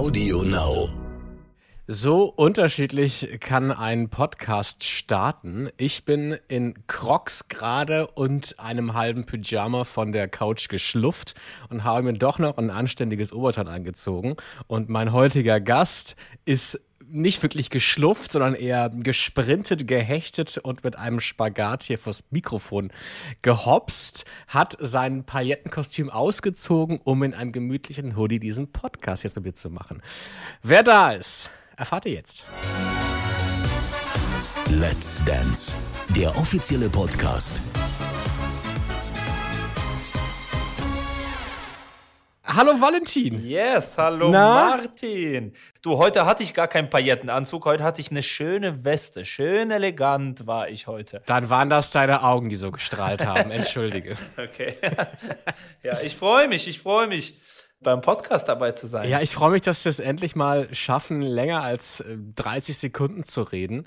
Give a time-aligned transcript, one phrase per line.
[0.00, 0.88] Audio Now.
[1.86, 5.68] So unterschiedlich kann ein Podcast starten.
[5.76, 11.34] Ich bin in Crocs gerade und einem halben Pyjama von der Couch geschlufft
[11.68, 14.36] und habe mir doch noch ein anständiges Oberteil angezogen.
[14.68, 16.80] Und mein heutiger Gast ist
[17.12, 22.92] nicht wirklich geschlufft, sondern eher gesprintet, gehechtet und mit einem Spagat hier vors Mikrofon
[23.42, 29.54] gehopst, hat sein Palettenkostüm ausgezogen, um in einem gemütlichen Hoodie diesen Podcast jetzt mit mir
[29.54, 30.02] zu machen.
[30.62, 32.44] Wer da ist, erfahrt ihr jetzt.
[34.70, 35.76] Let's Dance,
[36.14, 37.60] der offizielle Podcast.
[42.52, 43.46] Hallo Valentin.
[43.46, 44.76] Yes, hallo Na?
[44.76, 45.52] Martin.
[45.82, 49.24] Du, heute hatte ich gar keinen Paillettenanzug, heute hatte ich eine schöne Weste.
[49.24, 51.22] Schön elegant war ich heute.
[51.26, 53.50] Dann waren das deine Augen, die so gestrahlt haben.
[53.52, 54.16] Entschuldige.
[54.36, 54.74] Okay.
[55.84, 57.36] ja, ich freue mich, ich freue mich,
[57.82, 59.08] beim Podcast dabei zu sein.
[59.08, 63.24] Ja, ich freue mich, dass wir es endlich mal schaffen, länger als äh, 30 Sekunden
[63.24, 63.86] zu reden.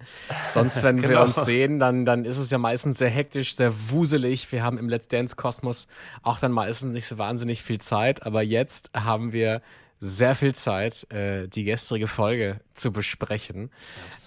[0.53, 1.23] Sonst, wenn wir Genau.
[1.23, 4.51] uns sehen, dann, dann ist es ja meistens sehr hektisch, sehr wuselig.
[4.51, 5.87] Wir haben im Let's Dance Kosmos
[6.23, 8.25] auch dann meistens nicht so wahnsinnig viel Zeit.
[8.25, 9.61] Aber jetzt haben wir
[9.99, 13.69] sehr viel Zeit, äh, die gestrige Folge zu besprechen.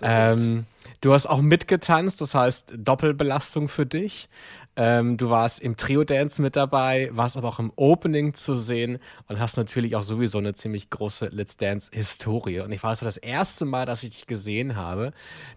[0.01, 0.67] Ähm,
[1.01, 4.29] du hast auch mitgetanzt, das heißt Doppelbelastung für dich.
[4.77, 9.41] Ähm, du warst im Trio-Dance mit dabei, warst aber auch im Opening zu sehen und
[9.41, 12.61] hast natürlich auch sowieso eine ziemlich große Let's Dance-Historie.
[12.61, 15.13] Und ich weiß, das erste Mal, dass ich dich gesehen habe,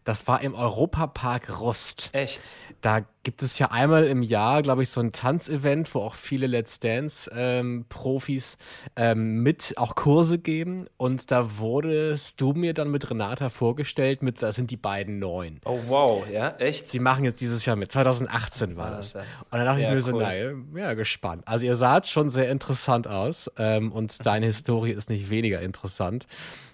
[0.05, 2.09] das war im Europapark Rust.
[2.13, 2.41] Echt?
[2.81, 6.47] Da gibt es ja einmal im Jahr, glaube ich, so ein Tanzevent, wo auch viele
[6.47, 8.57] Let's Dance-Profis
[8.95, 10.87] ähm, mit auch Kurse geben.
[10.97, 15.61] Und da wurdest du mir dann mit Renata vorgestellt, mit, das sind die beiden Neuen.
[15.65, 16.87] Oh, wow, ja, echt?
[16.87, 17.91] Sie machen jetzt dieses Jahr mit.
[17.91, 19.13] 2018 war das.
[19.13, 19.19] ja.
[19.19, 20.23] Und dann dachte Ja, ich mir so, cool.
[20.23, 21.43] nein, ja, gespannt.
[21.47, 26.25] Also ihr saht schon sehr interessant aus ähm, und deine Historie ist nicht weniger interessant.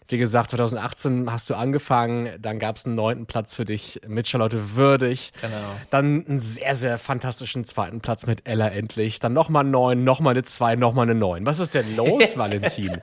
[0.08, 4.28] Wie gesagt, 2018 hast du angefangen, dann gab es einen neunten Platz für dich mit
[4.28, 5.32] Charlotte Würdig.
[5.42, 5.56] Genau.
[5.90, 9.20] Dann einen sehr, sehr fantastischen zweiten Platz mit Ella endlich.
[9.20, 11.46] Dann nochmal neun, nochmal eine zwei, nochmal eine neun.
[11.48, 13.02] Was ist denn los, Valentin?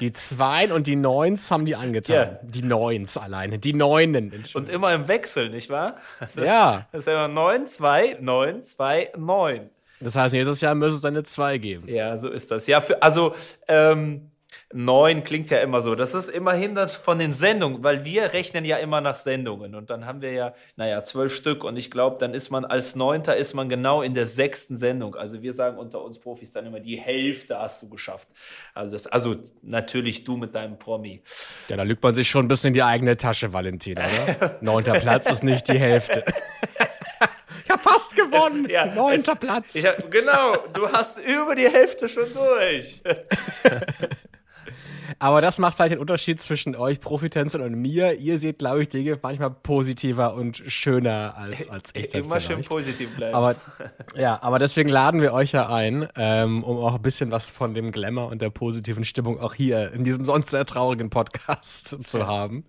[0.00, 2.14] Die Zweien und die Neuns haben die angetan.
[2.16, 2.38] Ja.
[2.42, 3.60] Die Neuns alleine.
[3.60, 4.32] Die Neunen.
[4.54, 5.96] Und immer im Wechsel, nicht wahr?
[6.34, 6.86] Ja.
[6.90, 9.70] Das ist ja immer 9, 2, 9, 2, 9.
[10.00, 11.88] Das heißt, nächstes Jahr müsste es eine 2 geben.
[11.88, 12.66] Ja, so ist das.
[12.66, 13.32] Ja, für, also
[13.68, 14.31] ähm,
[14.74, 15.94] neun klingt ja immer so.
[15.94, 19.74] Das ist immerhin das von den Sendungen, weil wir rechnen ja immer nach Sendungen.
[19.74, 21.64] Und dann haben wir ja, naja, zwölf Stück.
[21.64, 25.14] Und ich glaube, dann ist man als Neunter ist man genau in der sechsten Sendung.
[25.14, 28.28] Also wir sagen unter uns Profis dann immer, die Hälfte hast du geschafft.
[28.74, 31.22] Also, das, also natürlich du mit deinem Promi.
[31.68, 34.58] Ja, da lügt man sich schon ein bisschen in die eigene Tasche, Valentin, oder?
[34.60, 36.24] Neunter Platz ist nicht die Hälfte.
[37.64, 38.68] ich hab fast gewonnen.
[38.70, 39.74] Ja, Neunter es- Platz.
[39.84, 43.02] Hab, genau, du hast über die Hälfte schon durch.
[45.22, 48.18] Aber das macht vielleicht den Unterschied zwischen euch Profitänzern und mir.
[48.18, 52.10] Ihr seht, glaube ich, Dinge manchmal positiver und schöner als, als ich.
[52.10, 52.68] dann Immer schön vielleicht.
[52.68, 53.32] positiv bleiben.
[53.32, 53.54] Aber
[54.16, 57.72] ja, aber deswegen laden wir euch ja ein, ähm, um auch ein bisschen was von
[57.72, 62.26] dem Glamour und der positiven Stimmung auch hier in diesem sonst sehr traurigen Podcast zu
[62.26, 62.64] haben.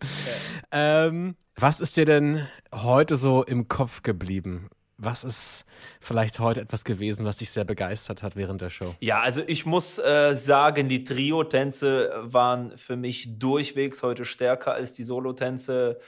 [0.72, 4.70] Ähm, was ist dir denn heute so im Kopf geblieben?
[5.04, 5.66] Was ist
[6.00, 8.96] vielleicht heute etwas gewesen, was dich sehr begeistert hat während der Show?
[9.00, 14.94] Ja, also ich muss äh, sagen, die Trio-Tänze waren für mich durchwegs heute stärker als
[14.94, 16.00] die Solo-Tänze.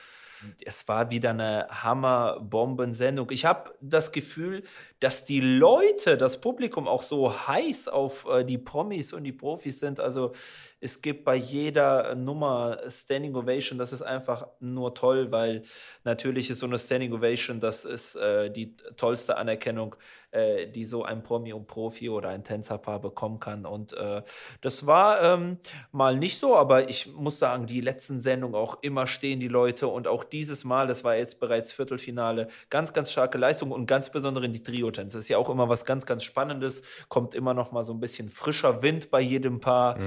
[0.63, 3.31] Es war wieder eine Hammer-Bomben-Sendung.
[3.31, 4.63] Ich habe das Gefühl,
[5.05, 9.79] dass die Leute, das Publikum auch so heiß auf äh, die Promis und die Profis
[9.79, 9.99] sind.
[9.99, 10.31] Also
[10.79, 13.77] es gibt bei jeder Nummer Standing Ovation.
[13.77, 15.63] Das ist einfach nur toll, weil
[16.03, 19.95] natürlich ist so eine Standing Ovation, das ist äh, die tollste Anerkennung,
[20.31, 23.65] äh, die so ein Promi und Profi oder ein Tänzerpaar bekommen kann.
[23.65, 24.21] Und äh,
[24.61, 25.57] das war ähm,
[25.91, 29.87] mal nicht so, aber ich muss sagen, die letzten Sendungen auch immer stehen die Leute
[29.87, 34.09] und auch dieses Mal, das war jetzt bereits Viertelfinale, ganz, ganz starke Leistung und ganz
[34.09, 34.63] besonders in die
[34.95, 35.17] Trio-Tänze.
[35.17, 37.99] Das ist ja auch immer was ganz, ganz Spannendes, kommt immer noch mal so ein
[37.99, 39.97] bisschen frischer Wind bei jedem Paar.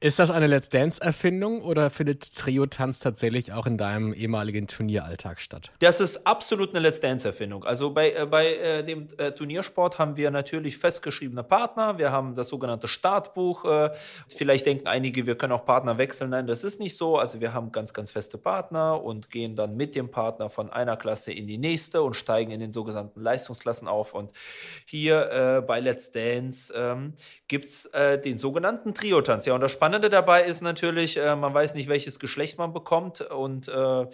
[0.00, 5.70] Ist das eine Let's Dance-Erfindung oder findet Trio-Tanz tatsächlich auch in deinem ehemaligen Turnieralltag statt?
[5.80, 7.64] Das ist absolut eine Let's Dance-Erfindung.
[7.64, 11.98] Also bei, äh, bei äh, dem äh, Turniersport haben wir natürlich festgeschriebene Partner.
[11.98, 13.64] Wir haben das sogenannte Startbuch.
[13.64, 13.90] Äh,
[14.28, 16.30] vielleicht denken einige, wir können auch Partner wechseln.
[16.30, 17.18] Nein, das ist nicht so.
[17.18, 20.96] Also wir haben ganz, ganz feste Partner und gehen dann mit dem Partner von einer
[20.96, 24.14] Klasse in die nächste und steigen in den sogenannten Leistungsklassen auf.
[24.14, 24.25] Und
[24.84, 27.14] hier äh, bei Let's Dance ähm,
[27.48, 29.46] gibt es äh, den sogenannten Trio-Tanz.
[29.46, 33.20] Ja, und das Spannende dabei ist natürlich, äh, man weiß nicht, welches Geschlecht man bekommt
[33.20, 34.06] und äh,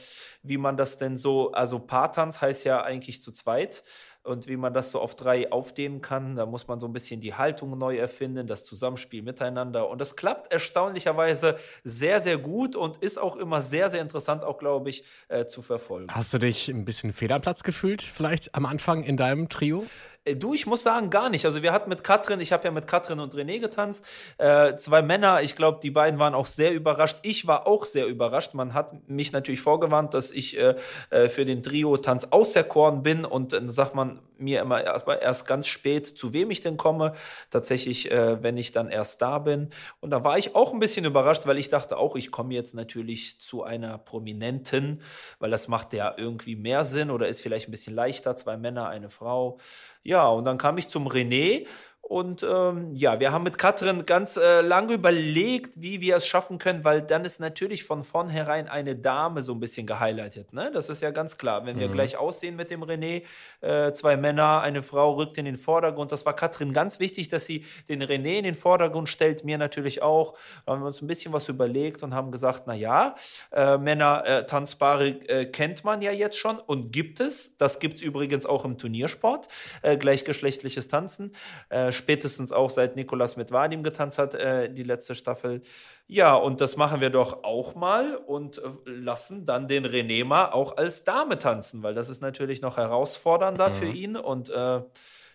[0.43, 3.82] wie man das denn so, also Paartanz heißt ja eigentlich zu zweit.
[4.22, 6.36] Und wie man das so auf drei aufdehnen kann.
[6.36, 9.88] Da muss man so ein bisschen die Haltung neu erfinden, das Zusammenspiel miteinander.
[9.88, 14.58] Und das klappt erstaunlicherweise sehr, sehr gut und ist auch immer sehr, sehr interessant, auch
[14.58, 16.06] glaube ich, äh, zu verfolgen.
[16.10, 19.86] Hast du dich ein bisschen fehl am Platz gefühlt, vielleicht am Anfang in deinem Trio?
[20.24, 21.44] Äh, du, ich muss sagen, gar nicht.
[21.44, 24.06] Also wir hatten mit Katrin, ich habe ja mit Katrin und René getanzt,
[24.38, 27.19] äh, zwei Männer, ich glaube, die beiden waren auch sehr überrascht.
[27.22, 28.54] Ich war auch sehr überrascht.
[28.54, 30.76] Man hat mich natürlich vorgewarnt, dass ich äh,
[31.10, 34.82] äh für den Trio-Tanz auserkoren bin und dann sagt man mir immer
[35.20, 37.12] erst ganz spät, zu wem ich denn komme.
[37.50, 39.70] Tatsächlich, äh, wenn ich dann erst da bin.
[40.00, 42.74] Und da war ich auch ein bisschen überrascht, weil ich dachte auch, ich komme jetzt
[42.74, 45.00] natürlich zu einer Prominenten,
[45.38, 48.36] weil das macht ja irgendwie mehr Sinn oder ist vielleicht ein bisschen leichter.
[48.36, 49.58] Zwei Männer, eine Frau.
[50.04, 51.66] Ja, und dann kam ich zum René
[52.02, 56.58] und ähm, ja, wir haben mit Katrin ganz äh, lange überlegt, wie wir es schaffen
[56.58, 60.52] können, weil dann ist natürlich von vornherein eine Dame so ein bisschen gehighlightet.
[60.52, 60.72] Ne?
[60.75, 61.64] Das ist ja ganz klar.
[61.64, 61.93] Wenn wir mhm.
[61.93, 63.22] gleich aussehen mit dem René,
[63.60, 66.10] äh, zwei Männer, eine Frau rückt in den Vordergrund.
[66.10, 70.02] Das war Katrin ganz wichtig, dass sie den René in den Vordergrund stellt, mir natürlich
[70.02, 70.37] auch.
[70.66, 73.14] Da haben wir uns ein bisschen was überlegt und haben gesagt, na ja,
[73.52, 77.56] äh, Männer äh, tanzbare äh, kennt man ja jetzt schon und gibt es.
[77.58, 79.46] Das gibt es übrigens auch im Turniersport,
[79.82, 81.32] äh, gleichgeschlechtliches Tanzen.
[81.93, 85.62] Spätestens auch seit Nikolas mit Vadim getanzt hat, äh, die letzte Staffel.
[86.06, 90.50] Ja, und das machen wir doch auch mal und äh, lassen dann den René mal
[90.50, 93.73] auch als Dame tanzen, weil das ist natürlich noch herausfordernder mhm.
[93.73, 94.81] für ihn und äh,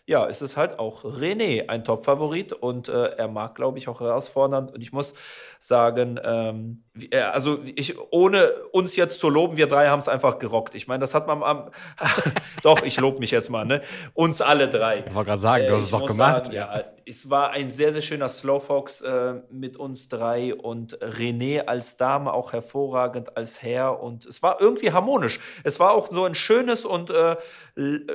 [0.07, 3.99] ja, es ist halt auch René ein Top-Favorit und äh, er mag, glaube ich, auch
[3.99, 4.71] herausfordernd.
[4.73, 5.13] Und ich muss
[5.59, 10.39] sagen, ähm, äh, also ich, ohne uns jetzt zu loben, wir drei haben es einfach
[10.39, 10.75] gerockt.
[10.75, 11.71] Ich meine, das hat man am,
[12.63, 13.81] doch, ich lobe mich jetzt mal, ne?
[14.13, 15.03] Uns alle drei.
[15.05, 16.45] Ich wollte gerade sagen, du hast es doch gemacht.
[16.45, 21.61] Sagen, ja, es war ein sehr, sehr schöner Slowfox äh, mit uns drei und René
[21.61, 25.39] als Dame auch hervorragend als Herr und es war irgendwie harmonisch.
[25.63, 27.37] Es war auch so ein schönes und äh,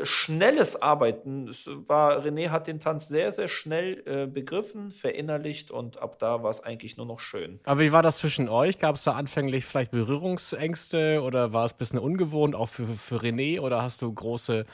[0.03, 1.49] schnelles Arbeiten.
[1.49, 6.43] Es war, René hat den Tanz sehr, sehr schnell äh, begriffen, verinnerlicht und ab da
[6.43, 7.61] war es eigentlich nur noch schön.
[7.65, 8.79] Aber wie war das zwischen euch?
[8.79, 13.17] Gab es da anfänglich vielleicht Berührungsängste oder war es ein bisschen ungewohnt auch für, für
[13.17, 14.65] René oder hast du große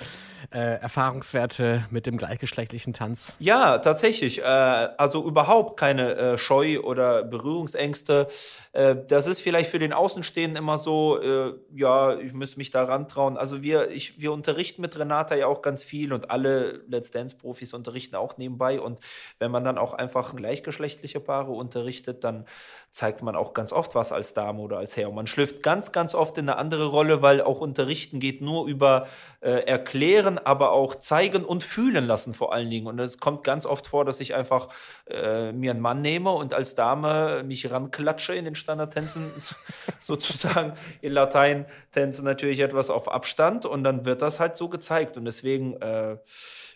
[0.50, 3.34] äh, Erfahrungswerte mit dem gleichgeschlechtlichen Tanz?
[3.38, 8.28] Ja, tatsächlich äh, also überhaupt keine äh, Scheu oder Berührungsängste.
[8.72, 12.84] Äh, das ist vielleicht für den Außenstehenden immer so, äh, ja, ich muss mich da
[12.84, 13.36] rantrauen.
[13.36, 17.72] Also wir, ich, wir unterrichten mit Renata ja auch ganz viel und alle Let's Dance-Profis
[17.72, 18.80] unterrichten auch nebenbei.
[18.80, 19.00] Und
[19.38, 22.44] wenn man dann auch einfach gleichgeschlechtliche Paare unterrichtet, dann
[22.90, 25.08] zeigt man auch ganz oft was als Dame oder als Herr.
[25.08, 28.66] Und man schlüpft ganz, ganz oft in eine andere Rolle, weil auch Unterrichten geht nur
[28.66, 29.06] über
[29.40, 32.86] äh, Erklären, aber auch zeigen und fühlen lassen vor allen Dingen.
[32.86, 34.68] Und es kommt ganz oft vor, dass ich einfach
[35.06, 39.30] äh, mir einen Mann nehme und als Dame mich ranklatsche in den Standardtänzen,
[40.00, 45.16] sozusagen in Latein-Tänzen natürlich etwas auf Abstand und dann wird das halt so gezeigt.
[45.16, 46.16] Und deswegen äh,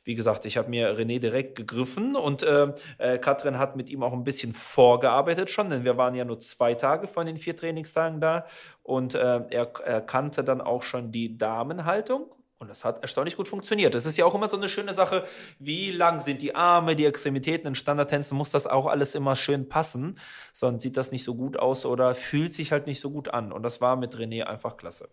[0.04, 4.02] wie gesagt, ich habe mir René direkt gegriffen und äh, äh, Katrin hat mit ihm
[4.02, 7.56] auch ein bisschen vorgearbeitet schon, denn wir waren ja nur zwei Tage von den vier
[7.56, 8.46] Trainingstagen da
[8.82, 12.26] und äh, er, er kannte dann auch schon die Damenhaltung
[12.62, 13.92] und das hat erstaunlich gut funktioniert.
[13.92, 15.24] Das ist ja auch immer so eine schöne Sache.
[15.58, 18.38] Wie lang sind die Arme, die Extremitäten in Standardtänzen?
[18.38, 20.16] Muss das auch alles immer schön passen?
[20.52, 23.50] Sonst sieht das nicht so gut aus oder fühlt sich halt nicht so gut an.
[23.50, 25.08] Und das war mit René einfach klasse.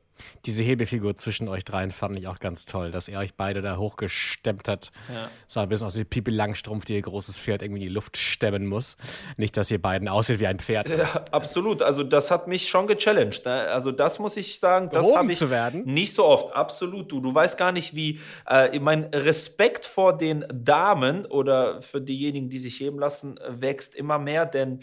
[0.46, 3.78] Diese Hebefigur zwischen euch dreien fand ich auch ganz toll, dass er euch beide da
[3.78, 4.92] hochgestemmt hat.
[5.08, 5.30] Ja.
[5.48, 8.18] Sah ein bisschen aus wie Pipi Langstrumpf, die ihr großes Pferd irgendwie in die Luft
[8.18, 8.96] stemmen muss.
[9.38, 10.88] Nicht, dass ihr beiden aussieht wie ein Pferd.
[10.90, 11.82] Ja, absolut.
[11.82, 13.46] Also das hat mich schon gechallenged.
[13.46, 13.70] Ne?
[13.70, 15.42] Also das muss ich sagen, das habe ich
[15.86, 16.54] nicht so oft.
[16.54, 17.12] Absolut.
[17.12, 18.20] Du, du weiß gar nicht, wie
[18.50, 24.20] äh, mein Respekt vor den Damen oder für diejenigen, die sich heben lassen, wächst immer
[24.20, 24.82] mehr, denn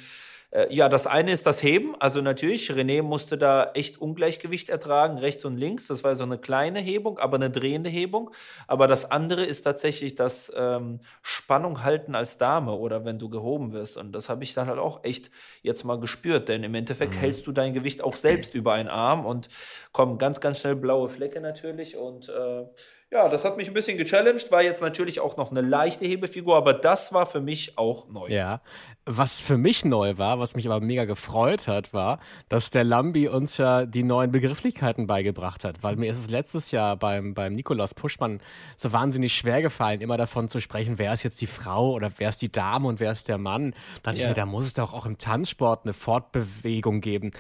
[0.71, 1.95] ja, das eine ist das Heben.
[2.01, 5.89] Also natürlich, René musste da echt Ungleichgewicht ertragen, rechts und links.
[5.89, 8.31] Das war so eine kleine Hebung, aber eine drehende Hebung.
[8.67, 13.73] Aber das andere ist tatsächlich das ähm, Spannung halten als Dame oder wenn du gehoben
[13.73, 13.97] wirst.
[13.97, 15.31] Und das habe ich dann halt auch echt
[15.63, 16.49] jetzt mal gespürt.
[16.49, 17.19] Denn im Endeffekt mhm.
[17.19, 19.49] hältst du dein Gewicht auch selbst über einen Arm und
[19.93, 21.97] kommen ganz, ganz schnell blaue Flecke natürlich.
[21.97, 22.65] Und äh,
[23.13, 26.57] ja, das hat mich ein bisschen gechallenged, war jetzt natürlich auch noch eine leichte Hebefigur,
[26.57, 28.29] aber das war für mich auch neu.
[28.29, 28.61] Ja,
[29.05, 33.29] was für mich neu war, was mich aber mega gefreut hat, war, dass der Lambi
[33.29, 37.55] uns ja die neuen Begrifflichkeiten beigebracht hat, weil mir ist es letztes Jahr beim, beim
[37.55, 38.41] Nikolaus Puschmann
[38.77, 42.31] so wahnsinnig schwer gefallen, immer davon zu sprechen, wer ist jetzt die Frau oder wer
[42.31, 43.71] ist die Dame und wer ist der Mann.
[44.03, 44.25] Da dachte ja.
[44.25, 47.31] ich mir, da muss es doch auch im Tanzsport eine Fortbewegung geben,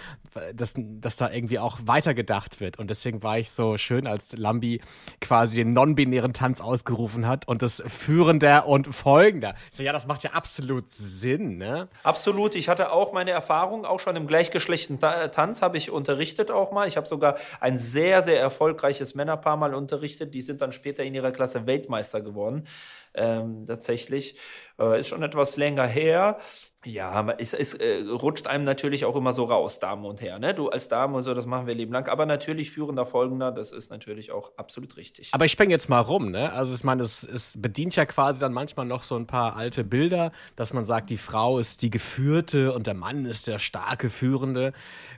[0.55, 2.79] dass, dass da irgendwie auch weitergedacht wird.
[2.79, 4.81] Und deswegen war ich so schön, als Lambi
[5.21, 9.55] quasi den non-binären Tanz ausgerufen hat und das Führender und Folgender.
[9.71, 11.89] So, ja, das macht ja absolut Sinn, ne?
[12.03, 12.55] Absolut.
[12.55, 16.87] Ich hatte auch meine Erfahrung, auch schon im gleichgeschlechtlichen Tanz habe ich unterrichtet auch mal.
[16.87, 20.35] Ich habe sogar ein sehr, sehr erfolgreiches Männerpaar mal unterrichtet.
[20.35, 22.67] Die sind dann später in ihrer Klasse Weltmeister geworden
[23.17, 24.37] ähm, tatsächlich.
[24.79, 26.39] Äh, ist schon etwas länger her.
[26.85, 30.43] Ja, es, es äh, rutscht einem natürlich auch immer so raus, Damen und Herren.
[30.43, 30.55] Ne?
[30.55, 32.09] Du als Dame und so, das machen wir leben lang.
[32.09, 35.31] Aber natürlich führender Folgender, das ist natürlich auch absolut richtig.
[35.33, 36.53] Aber ich springe jetzt mal rum, ne?
[36.53, 39.83] Also ich meine, es, es bedient ja quasi dann manchmal noch so ein paar alte
[39.83, 44.09] Bilder, dass man sagt, die Frau ist die Geführte und der Mann ist der starke
[44.09, 44.73] Führende.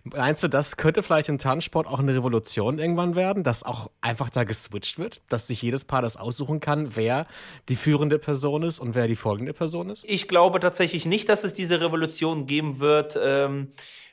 [0.04, 4.30] Meinst du, das könnte vielleicht im Tanzsport auch eine Revolution irgendwann werden, dass auch einfach
[4.30, 7.26] da geswitcht wird, dass sich jedes Paar das aussuchen kann, wer
[7.68, 7.87] die führende
[8.18, 10.04] Person ist und wer die folgende Person ist?
[10.06, 13.18] Ich glaube tatsächlich nicht, dass es diese Revolution geben wird.
[13.22, 13.68] Ähm,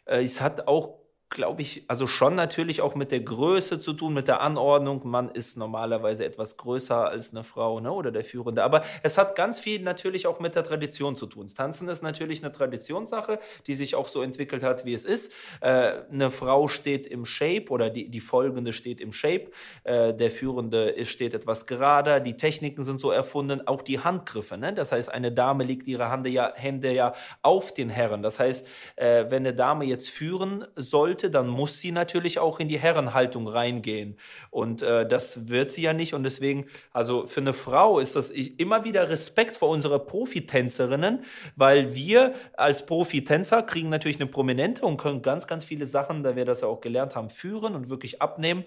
[0.05, 1.04] äh, es hat auch
[1.35, 5.01] glaube ich, also schon natürlich auch mit der Größe zu tun, mit der Anordnung.
[5.03, 8.63] Man ist normalerweise etwas größer als eine Frau ne, oder der Führende.
[8.63, 11.43] Aber es hat ganz viel natürlich auch mit der Tradition zu tun.
[11.43, 15.33] Das Tanzen ist natürlich eine Traditionssache, die sich auch so entwickelt hat, wie es ist.
[15.61, 19.51] Äh, eine Frau steht im Shape oder die, die Folgende steht im Shape.
[19.83, 22.21] Äh, der Führende ist, steht etwas gerader.
[22.21, 24.57] Die Techniken sind so erfunden, auch die Handgriffe.
[24.57, 24.73] Ne?
[24.73, 28.23] Das heißt, eine Dame legt ihre Hände ja, Hände ja auf den Herren.
[28.23, 28.65] Das heißt,
[28.95, 32.79] äh, wenn eine Dame jetzt führen soll, sollte, dann muss sie natürlich auch in die
[32.79, 34.17] Herrenhaltung reingehen.
[34.49, 36.13] Und äh, das wird sie ja nicht.
[36.13, 41.23] Und deswegen, also für eine Frau ist das immer wieder Respekt vor unsere Profitänzerinnen,
[41.55, 46.35] weil wir als Profitänzer kriegen natürlich eine Prominente und können ganz, ganz viele Sachen, da
[46.35, 48.63] wir das ja auch gelernt haben, führen und wirklich abnehmen.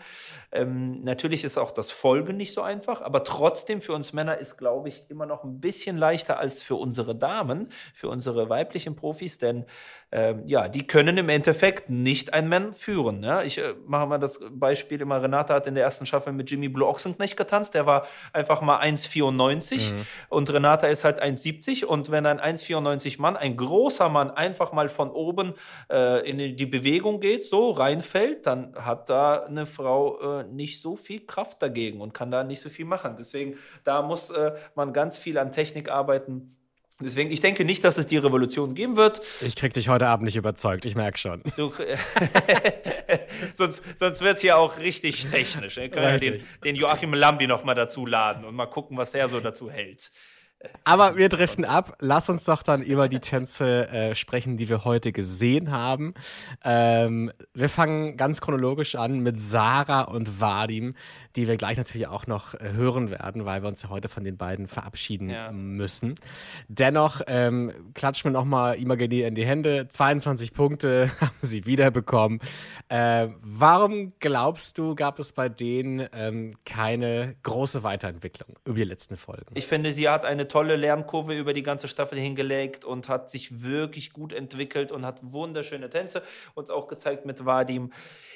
[0.53, 4.57] Ähm, natürlich ist auch das Folgen nicht so einfach, aber trotzdem für uns Männer ist,
[4.57, 9.39] glaube ich, immer noch ein bisschen leichter als für unsere Damen, für unsere weiblichen Profis,
[9.39, 9.65] denn
[10.11, 13.21] ähm, ja, die können im Endeffekt nicht ein Mann führen.
[13.21, 13.43] Ne?
[13.45, 16.69] Ich äh, mache mal das Beispiel immer, Renata hat in der ersten Staffel mit Jimmy
[16.69, 20.07] Blue Ochsenknecht getanzt, der war einfach mal 1,94 mhm.
[20.31, 24.89] und Renata ist halt 1,70 und wenn ein 1,94 Mann, ein großer Mann, einfach mal
[24.89, 25.55] von oben
[25.91, 30.97] äh, in die Bewegung geht, so reinfällt, dann hat da eine Frau äh, nicht so
[30.97, 33.17] viel Kraft dagegen und kann da nicht so viel machen.
[33.19, 36.51] Deswegen, da muss äh, man ganz viel an Technik arbeiten
[37.01, 39.21] Deswegen, ich denke nicht, dass es die Revolution geben wird.
[39.41, 41.43] Ich krieg dich heute Abend nicht überzeugt, ich merke schon.
[41.57, 41.73] Du,
[43.55, 45.77] sonst sonst wird es ja auch richtig technisch.
[45.77, 49.13] Wir können ja den, den Joachim Lambi noch mal dazu laden und mal gucken, was
[49.13, 50.11] der so dazu hält.
[50.83, 51.97] Aber wir driften ab.
[52.01, 56.15] Lass uns doch dann über die Tänze äh, sprechen, die wir heute gesehen haben.
[56.65, 60.95] Ähm, wir fangen ganz chronologisch an mit Sarah und Vadim,
[61.37, 64.25] die wir gleich natürlich auch noch äh, hören werden, weil wir uns ja heute von
[64.25, 65.53] den beiden verabschieden ja.
[65.53, 66.17] müssen.
[66.67, 69.87] Dennoch ähm, klatschen wir nochmal Imagini in die Hände.
[69.89, 72.41] 22 Punkte haben sie wiederbekommen.
[72.89, 79.17] Äh, warum glaubst du, gab es bei denen ähm, keine große Weiterentwicklung über die letzten
[79.17, 79.55] Folgen?
[79.55, 83.63] Ich finde, sie hat eine tolle Lernkurve über die ganze Staffel hingelegt und hat sich
[83.63, 86.23] wirklich gut entwickelt und hat wunderschöne Tänze
[86.55, 87.93] uns auch gezeigt mit Vadim.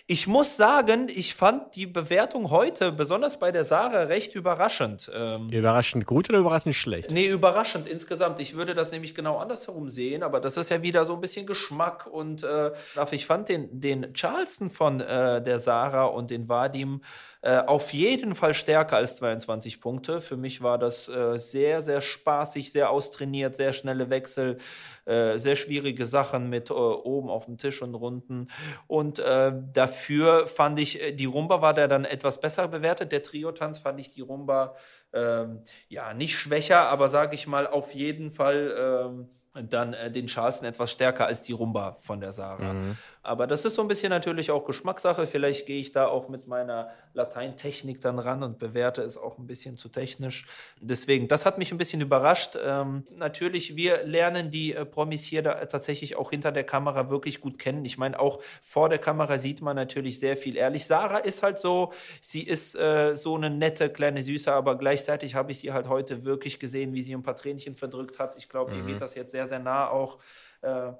[0.07, 5.11] Ich muss sagen, ich fand die Bewertung heute, besonders bei der Sarah, recht überraschend.
[5.15, 7.11] Ähm, überraschend gut oder überraschend schlecht?
[7.13, 8.41] Nee, überraschend insgesamt.
[8.41, 11.47] Ich würde das nämlich genau andersherum sehen, aber das ist ja wieder so ein bisschen
[11.47, 12.73] Geschmack und äh,
[13.13, 17.03] ich fand den, den Charleston von äh, der Sarah und den Vadim
[17.43, 20.21] äh, auf jeden Fall stärker als 22 Punkte.
[20.21, 24.59] Für mich war das äh, sehr, sehr spaßig, sehr austrainiert, sehr schnelle Wechsel,
[25.07, 28.47] äh, sehr schwierige Sachen mit äh, oben auf dem Tisch und runden.
[28.87, 33.11] Und äh, dafür fand ich, die Rumba war da dann etwas besser bewertet.
[33.11, 34.77] Der Trio-Tanz fand ich die Rumba
[35.13, 39.09] ähm, ja nicht schwächer, aber sage ich mal auf jeden Fall.
[39.09, 42.73] Ähm, dann äh, den Charleston etwas stärker als die Rumba von der Sarah.
[42.73, 42.97] Mhm.
[43.23, 45.27] Aber das ist so ein bisschen natürlich auch Geschmackssache.
[45.27, 49.47] Vielleicht gehe ich da auch mit meiner Lateintechnik dann ran und bewerte es auch ein
[49.47, 50.47] bisschen zu technisch.
[50.81, 52.59] Deswegen, das hat mich ein bisschen überrascht.
[52.61, 57.41] Ähm, natürlich, wir lernen die äh, Promis hier da tatsächlich auch hinter der Kamera wirklich
[57.41, 57.85] gut kennen.
[57.85, 60.87] Ich meine, auch vor der Kamera sieht man natürlich sehr viel ehrlich.
[60.87, 65.53] Sarah ist halt so, sie ist äh, so eine nette kleine Süße, aber gleichzeitig habe
[65.53, 68.37] ich sie halt heute wirklich gesehen, wie sie ein paar Tränchen verdrückt hat.
[68.37, 68.81] Ich glaube, mhm.
[68.81, 70.19] ihr geht das jetzt sehr, sehr nah auch.
[70.63, 70.93] Äh,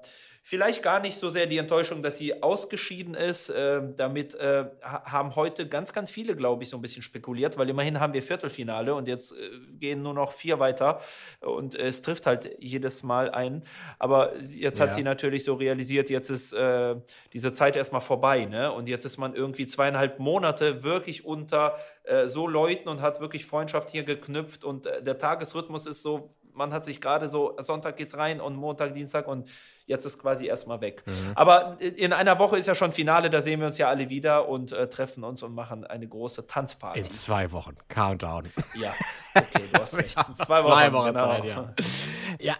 [0.45, 3.47] Vielleicht gar nicht so sehr die Enttäuschung, dass sie ausgeschieden ist.
[3.47, 7.69] Äh, damit äh, haben heute ganz, ganz viele, glaube ich, so ein bisschen spekuliert, weil
[7.69, 9.35] immerhin haben wir Viertelfinale und jetzt äh,
[9.79, 10.99] gehen nur noch vier weiter
[11.39, 13.63] und es trifft halt jedes Mal ein.
[13.99, 14.95] Aber jetzt hat ja.
[14.95, 16.97] sie natürlich so realisiert, jetzt ist äh,
[17.31, 18.43] diese Zeit erstmal vorbei.
[18.43, 18.69] Ne?
[18.69, 23.45] Und jetzt ist man irgendwie zweieinhalb Monate wirklich unter äh, so Leuten und hat wirklich
[23.45, 28.17] Freundschaft hier geknüpft und der Tagesrhythmus ist so, man hat sich gerade so, Sonntag geht's
[28.17, 29.49] rein und Montag, Dienstag und
[29.85, 31.03] Jetzt ist quasi erstmal weg.
[31.05, 31.31] Mhm.
[31.35, 34.47] Aber in einer Woche ist ja schon Finale, da sehen wir uns ja alle wieder
[34.47, 36.99] und äh, treffen uns und machen eine große Tanzparty.
[36.99, 37.75] In zwei Wochen.
[37.89, 38.49] Countdown.
[38.75, 38.93] Ja,
[39.35, 40.17] okay, du hast recht.
[40.17, 40.71] In zwei Wochen.
[40.71, 41.25] Zwei Wochen genau.
[41.25, 41.73] Zeit, ja.
[42.39, 42.55] ja,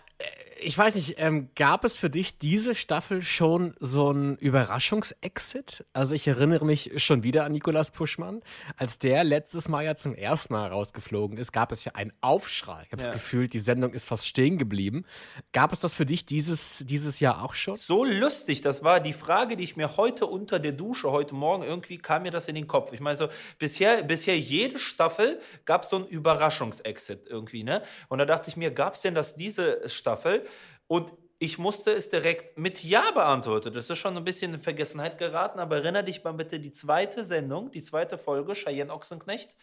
[0.66, 5.86] ich weiß nicht, ähm, gab es für dich diese Staffel schon so ein Überraschungsexit?
[5.94, 8.42] Also ich erinnere mich schon wieder an Nikolas Puschmann.
[8.78, 12.84] Als der letztes Mal ja zum ersten Mal rausgeflogen ist, gab es ja einen Aufschrei.
[12.86, 13.08] Ich habe ja.
[13.08, 15.06] das Gefühl, die Sendung ist fast stehen geblieben.
[15.52, 17.76] Gab es das für dich dieses, dieses Jahr auch schon?
[17.76, 21.64] So lustig, das war die Frage, die ich mir heute unter der Dusche, heute Morgen,
[21.64, 22.94] irgendwie kam mir das in den Kopf.
[22.94, 23.28] Ich meine so,
[23.60, 27.82] bisher, bisher jede Staffel gab es so ein Überraschungsexit irgendwie, ne?
[28.08, 30.46] Und da dachte ich mir, gab es denn das diese Staffel?
[30.94, 33.74] Und ich musste es direkt mit Ja beantworten.
[33.74, 37.26] Das ist schon ein bisschen in Vergessenheit geraten, aber erinnere dich mal bitte die zweite
[37.26, 39.58] Sendung, die zweite Folge, Cheyenne Ochsenknecht.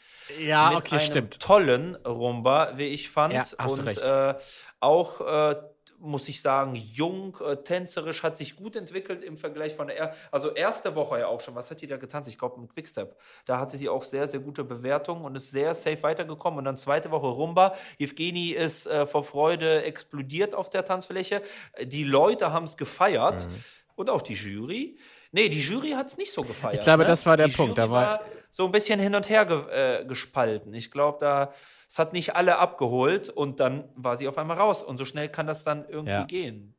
[0.45, 1.39] Ja, mit okay, einem stimmt.
[1.39, 3.33] Tollen Rumba, wie ich fand.
[3.33, 4.03] Ja, hast und recht.
[4.03, 4.35] Äh,
[4.81, 5.55] auch äh,
[6.01, 10.15] muss ich sagen, jung, äh, tänzerisch, hat sich gut entwickelt im Vergleich von der, er
[10.31, 11.55] also erste Woche ja auch schon.
[11.55, 12.29] Was hat die da getanzt?
[12.29, 13.17] Ich glaube, mit Quickstep.
[13.45, 16.59] Da hatte sie auch sehr, sehr gute Bewertungen und ist sehr safe weitergekommen.
[16.59, 17.75] Und dann zweite Woche Rumba.
[17.99, 21.43] Evgeni ist äh, vor Freude explodiert auf der Tanzfläche.
[21.83, 23.65] Die Leute haben es gefeiert mhm.
[23.97, 24.99] und auch die Jury.
[25.33, 26.79] Nee, die Jury hat es nicht so gefeiert.
[26.79, 27.09] Ich glaube, ne?
[27.09, 27.77] das war der die Punkt.
[27.77, 28.21] Jury da war, war
[28.51, 30.75] so ein bisschen hin und her ge äh, gespalten.
[30.75, 31.53] Ich glaube, da
[31.89, 34.83] es hat nicht alle abgeholt und dann war sie auf einmal raus.
[34.83, 36.25] Und so schnell kann das dann irgendwie ja.
[36.25, 36.75] gehen.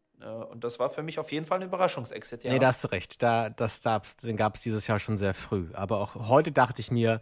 [0.51, 2.43] Und das war für mich auf jeden Fall ein Überraschungsexit.
[2.43, 2.51] Ja.
[2.51, 3.22] Nee, da hast du recht.
[3.24, 3.81] Da, das,
[4.22, 5.70] den gab es dieses Jahr schon sehr früh.
[5.74, 7.22] Aber auch heute dachte ich mir,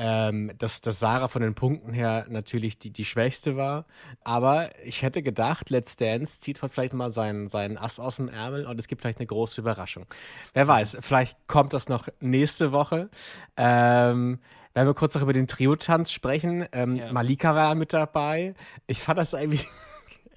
[0.00, 3.84] ähm, dass, dass Sarah von den Punkten her natürlich die, die schwächste war.
[4.22, 8.64] Aber ich hätte gedacht, Let's Dance zieht vielleicht mal seinen, seinen Ass aus dem Ärmel
[8.64, 10.06] und es gibt vielleicht eine große Überraschung.
[10.54, 13.10] Wer weiß, vielleicht kommt das noch nächste Woche.
[13.56, 14.38] Ähm,
[14.74, 17.12] wenn wir kurz noch über den Trio-Tanz sprechen, ähm, ja.
[17.12, 18.54] Malika war mit dabei.
[18.86, 19.60] Ich fand das irgendwie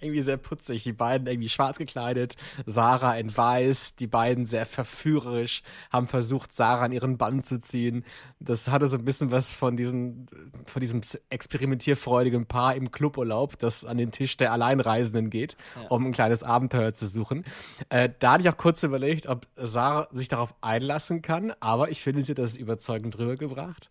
[0.01, 0.83] irgendwie sehr putzig.
[0.83, 6.85] Die beiden irgendwie schwarz gekleidet, Sarah in weiß, die beiden sehr verführerisch, haben versucht, Sarah
[6.85, 8.03] an ihren Bann zu ziehen.
[8.39, 10.27] Das hatte so ein bisschen was von, diesen,
[10.65, 15.87] von diesem experimentierfreudigen Paar im Cluburlaub, das an den Tisch der Alleinreisenden geht, ja.
[15.89, 17.45] um ein kleines Abenteuer zu suchen.
[17.89, 22.01] Äh, da hatte ich auch kurz überlegt, ob Sarah sich darauf einlassen kann, aber ich
[22.01, 23.89] finde, sie hat das überzeugend rübergebracht.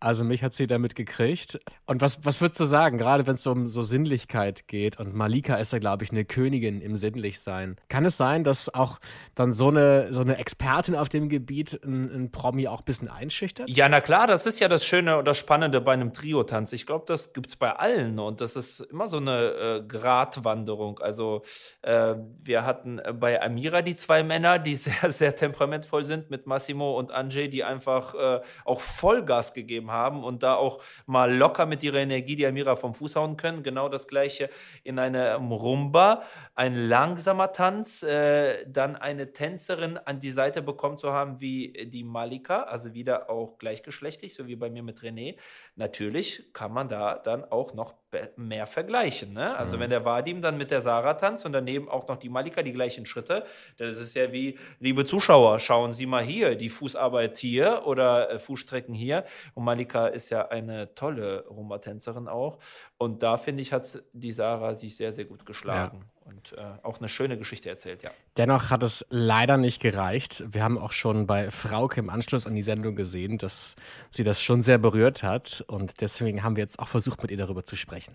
[0.00, 1.60] Also mich hat sie damit gekriegt.
[1.86, 5.51] Und was, was würdest du sagen, gerade wenn es um so Sinnlichkeit geht und Malika
[5.52, 7.76] Monika ist ja, glaube ich, eine Königin im Sinnlichsein.
[7.88, 8.98] Kann es sein, dass auch
[9.34, 13.68] dann so eine, so eine Expertin auf dem Gebiet ein, Promi auch ein bisschen einschüchtert?
[13.68, 16.72] Ja, na klar, das ist ja das Schöne und das Spannende bei einem Trio-Tanz.
[16.72, 21.00] Ich glaube, das gibt es bei allen und das ist immer so eine äh, Gratwanderung.
[21.00, 21.42] Also
[21.82, 26.98] äh, wir hatten bei Amira die zwei Männer, die sehr, sehr temperamentvoll sind mit Massimo
[26.98, 31.82] und Anjay, die einfach äh, auch Vollgas gegeben haben und da auch mal locker mit
[31.82, 33.62] ihrer Energie die Amira vom Fuß hauen können.
[33.62, 34.48] Genau das gleiche
[34.84, 36.22] in einer Rumba,
[36.54, 42.04] ein langsamer Tanz, äh, dann eine Tänzerin an die Seite bekommen zu haben wie die
[42.04, 45.36] Malika, also wieder auch gleichgeschlechtlich, so wie bei mir mit René.
[45.74, 47.94] Natürlich kann man da dann auch noch
[48.36, 49.32] mehr vergleichen.
[49.32, 49.56] Ne?
[49.56, 49.80] Also mhm.
[49.80, 52.72] wenn der Vadim dann mit der Sarah tanzt und daneben auch noch die Malika die
[52.72, 53.44] gleichen Schritte,
[53.78, 58.30] dann ist es ja wie, liebe Zuschauer, schauen Sie mal hier, die Fußarbeit hier oder
[58.30, 59.24] äh, Fußstrecken hier.
[59.54, 62.58] Und Malika ist ja eine tolle Rumba-Tänzerin auch.
[62.98, 65.98] Und da finde ich, hat die Sarah sich sehr, sehr gut geschlagen.
[65.98, 66.06] Ja.
[66.24, 68.10] Und äh, auch eine schöne Geschichte erzählt, ja.
[68.36, 70.44] Dennoch hat es leider nicht gereicht.
[70.46, 73.74] Wir haben auch schon bei Frauke im Anschluss an die Sendung gesehen, dass
[74.08, 75.64] sie das schon sehr berührt hat.
[75.66, 78.14] Und deswegen haben wir jetzt auch versucht, mit ihr darüber zu sprechen.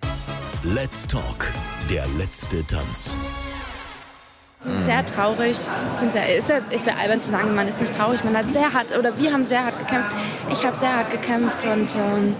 [0.63, 1.51] Let's Talk,
[1.89, 3.17] der letzte Tanz.
[4.81, 5.55] Sehr traurig.
[6.11, 8.23] Sehr, es wäre wär albern zu sagen, man ist nicht traurig.
[8.23, 10.09] Man hat sehr hart, oder wir haben sehr hart gekämpft.
[10.51, 12.35] Ich habe sehr hart gekämpft und ähm,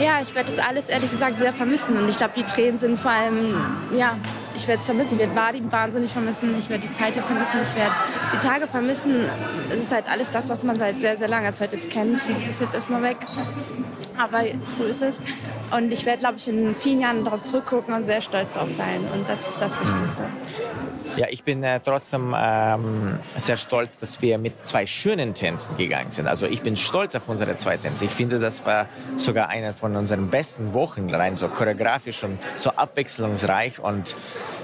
[0.00, 1.98] ja, ich werde das alles ehrlich gesagt sehr vermissen.
[1.98, 3.54] Und ich glaube, die Tränen sind vor allem,
[3.94, 4.16] ja,
[4.54, 5.14] ich werde es vermissen.
[5.14, 6.58] Ich werde Vadim wahnsinnig vermissen.
[6.58, 7.58] Ich werde die Zeit hier vermissen.
[7.62, 7.92] Ich werde
[8.34, 9.28] die Tage vermissen.
[9.70, 12.26] Es ist halt alles das, was man seit sehr, sehr langer Zeit jetzt kennt.
[12.26, 13.18] Und das ist jetzt erstmal weg.
[14.16, 15.20] Aber so ist es.
[15.70, 19.06] Und ich werde, glaube ich, in vielen Jahren darauf zurückgucken und sehr stolz darauf sein.
[19.12, 20.24] Und das ist das Wichtigste.
[21.16, 26.10] Ja, ich bin äh, trotzdem ähm, sehr stolz, dass wir mit zwei schönen Tänzen gegangen
[26.10, 26.28] sind.
[26.28, 28.04] Also ich bin stolz auf unsere zwei Tänze.
[28.04, 32.70] Ich finde, das war sogar eine von unseren besten Wochen, rein so choreografisch und so
[32.70, 33.80] abwechslungsreich.
[33.80, 34.16] Und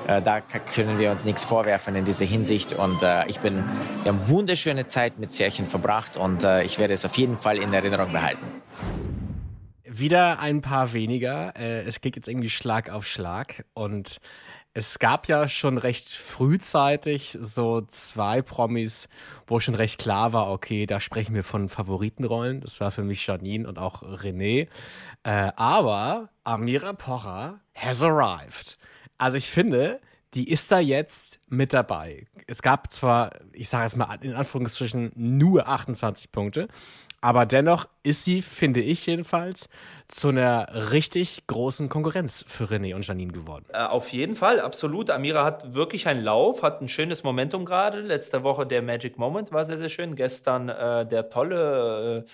[0.07, 2.73] äh, da können wir uns nichts vorwerfen in dieser Hinsicht.
[2.73, 3.65] Und äh, ich bin,
[4.03, 7.59] wir haben wunderschöne Zeit mit Särchen verbracht und äh, ich werde es auf jeden Fall
[7.59, 8.47] in Erinnerung behalten.
[9.85, 11.55] Wieder ein paar weniger.
[11.59, 14.21] Äh, es geht jetzt irgendwie Schlag auf Schlag und
[14.77, 19.09] es gab ja schon recht frühzeitig so zwei Promis,
[19.47, 22.61] wo schon recht klar war, okay, da sprechen wir von Favoritenrollen.
[22.61, 24.69] Das war für mich Janine und auch René.
[25.23, 28.77] Äh, aber Amira Pocher has arrived.
[29.17, 29.99] Also ich finde,
[30.35, 32.27] die ist da jetzt mit dabei.
[32.47, 36.69] Es gab zwar, ich sage jetzt mal in Anführungsstrichen, nur 28 Punkte,
[37.21, 39.69] aber dennoch ist sie, finde ich jedenfalls,
[40.09, 43.65] zu einer richtig großen Konkurrenz für René und Janine geworden.
[43.73, 45.11] Äh, auf jeden Fall, absolut.
[45.11, 48.01] Amira hat wirklich einen Lauf, hat ein schönes Momentum gerade.
[48.01, 50.15] Letzte Woche der Magic Moment war sehr, sehr schön.
[50.15, 52.25] Gestern äh, der tolle.
[52.25, 52.31] Äh,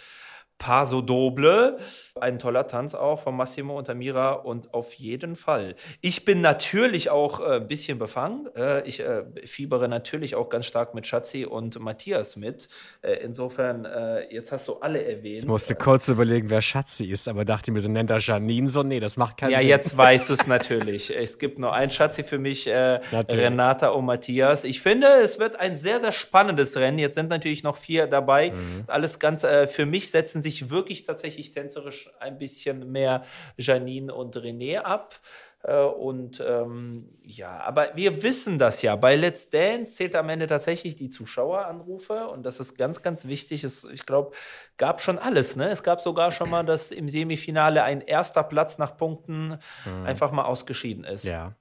[0.59, 1.77] Paso Doble.
[2.21, 5.75] Ein toller Tanz auch von Massimo und Amira und auf jeden Fall.
[6.01, 8.49] Ich bin natürlich auch äh, ein bisschen befangen.
[8.57, 12.69] Äh, ich äh, fiebere natürlich auch ganz stark mit Schatzi und Matthias mit.
[13.01, 15.41] Äh, insofern, äh, jetzt hast du alle erwähnt.
[15.41, 18.85] Ich musste kurz überlegen, wer Schatzi ist, aber dachte mir, so nennt er Janine so.
[18.85, 19.69] Nee, das macht keinen ja, Sinn.
[19.69, 21.17] Ja, jetzt weißt du es natürlich.
[21.17, 24.62] Es gibt nur ein Schatzi für mich, äh, Renata und Matthias.
[24.62, 27.01] Ich finde, es wird ein sehr, sehr spannendes Rennen.
[27.01, 28.51] Jetzt sind natürlich noch vier dabei.
[28.51, 28.85] Mhm.
[28.87, 33.25] Alles ganz, für mich setzen sich sich wirklich tatsächlich tänzerisch ein bisschen mehr
[33.57, 35.21] Janine und René ab.
[35.65, 38.97] Äh, und ähm, ja, aber wir wissen das ja.
[38.97, 43.62] Bei Let's Dance zählt am Ende tatsächlich die Zuschaueranrufe und das ist ganz, ganz wichtig.
[43.65, 44.35] Es, ich glaube,
[44.77, 45.57] gab schon alles.
[45.57, 45.69] Ne?
[45.69, 50.05] Es gab sogar schon mal, dass im Semifinale ein erster Platz nach Punkten mhm.
[50.05, 51.25] einfach mal ausgeschieden ist.
[51.25, 51.55] Ja.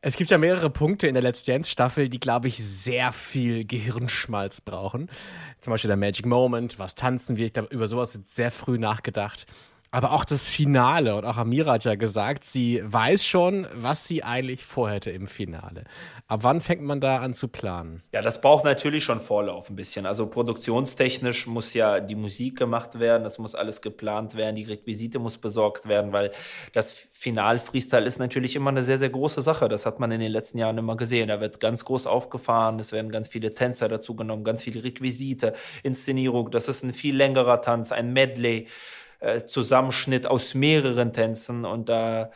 [0.00, 4.60] Es gibt ja mehrere Punkte in der Let's Dance-Staffel, die, glaube ich, sehr viel Gehirnschmalz
[4.60, 5.08] brauchen.
[5.60, 7.46] Zum Beispiel der Magic Moment, was tanzen wir.
[7.46, 9.46] Ich glaube, über sowas wird sehr früh nachgedacht.
[9.96, 14.22] Aber auch das Finale, und auch Amira hat ja gesagt, sie weiß schon, was sie
[14.22, 15.84] eigentlich vorhätte im Finale.
[16.26, 18.02] Ab wann fängt man da an zu planen?
[18.12, 20.04] Ja, das braucht natürlich schon Vorlauf ein bisschen.
[20.04, 25.18] Also produktionstechnisch muss ja die Musik gemacht werden, das muss alles geplant werden, die Requisite
[25.18, 26.30] muss besorgt werden, weil
[26.74, 29.66] das Final-Freestyle ist natürlich immer eine sehr, sehr große Sache.
[29.66, 31.28] Das hat man in den letzten Jahren immer gesehen.
[31.28, 35.54] Da wird ganz groß aufgefahren, es werden ganz viele Tänzer dazu genommen, ganz viele Requisite,
[35.82, 36.50] Inszenierung.
[36.50, 38.66] Das ist ein viel längerer Tanz, ein Medley.
[39.20, 42.30] Äh, Zusammenschnitt aus mehreren Tänzen und da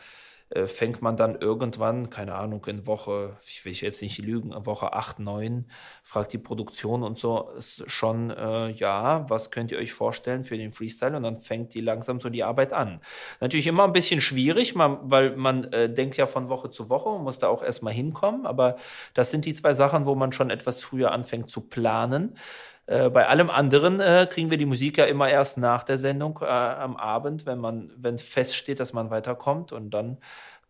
[0.50, 4.92] äh, fängt man dann irgendwann, keine Ahnung, in Woche, ich will jetzt nicht lügen, Woche
[4.94, 5.66] 8, 9,
[6.02, 10.58] fragt die Produktion und so ist schon, äh, ja, was könnt ihr euch vorstellen für
[10.58, 11.16] den Freestyle?
[11.16, 13.00] Und dann fängt die langsam so die Arbeit an.
[13.40, 17.10] Natürlich immer ein bisschen schwierig, man, weil man äh, denkt ja von Woche zu Woche
[17.10, 18.74] und muss da auch erstmal hinkommen, aber
[19.14, 22.34] das sind die zwei Sachen, wo man schon etwas früher anfängt zu planen.
[22.90, 26.40] Äh, bei allem anderen äh, kriegen wir die Musik ja immer erst nach der Sendung
[26.42, 29.70] äh, am Abend, wenn man, wenn feststeht, dass man weiterkommt.
[29.70, 30.18] Und dann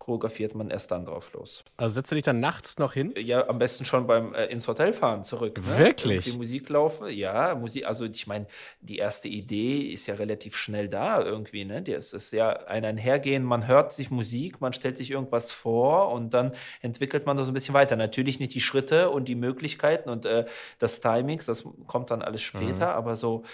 [0.00, 1.62] choreografiert man erst dann drauf los.
[1.76, 3.14] Also setzt du dich dann nachts noch hin?
[3.18, 5.60] Ja, am besten schon beim äh, ins Hotel fahren zurück.
[5.64, 5.78] Ne?
[5.78, 6.24] Wirklich?
[6.24, 8.46] Die Musik laufen, ja, Musik, also ich meine,
[8.80, 11.82] die erste Idee ist ja relativ schnell da irgendwie, ne?
[11.82, 16.10] Die ist, ist ja ein Einhergehen, man hört sich Musik, man stellt sich irgendwas vor
[16.10, 17.94] und dann entwickelt man das ein bisschen weiter.
[17.96, 20.46] Natürlich nicht die Schritte und die Möglichkeiten und äh,
[20.78, 22.96] das Timings, das kommt dann alles später, mhm.
[22.96, 23.44] aber so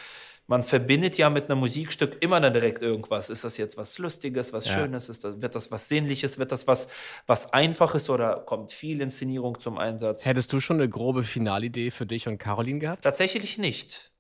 [0.46, 3.30] man verbindet ja mit einem Musikstück immer dann direkt irgendwas.
[3.30, 4.74] Ist das jetzt was Lustiges, was ja.
[4.74, 5.08] Schönes?
[5.08, 6.38] Ist das, wird das was Sinnliches?
[6.38, 6.88] Wird das was,
[7.26, 10.24] was Einfaches oder kommt viel Inszenierung zum Einsatz?
[10.24, 13.02] Hättest du schon eine grobe Finalidee für dich und Caroline gehabt?
[13.02, 14.12] Tatsächlich nicht.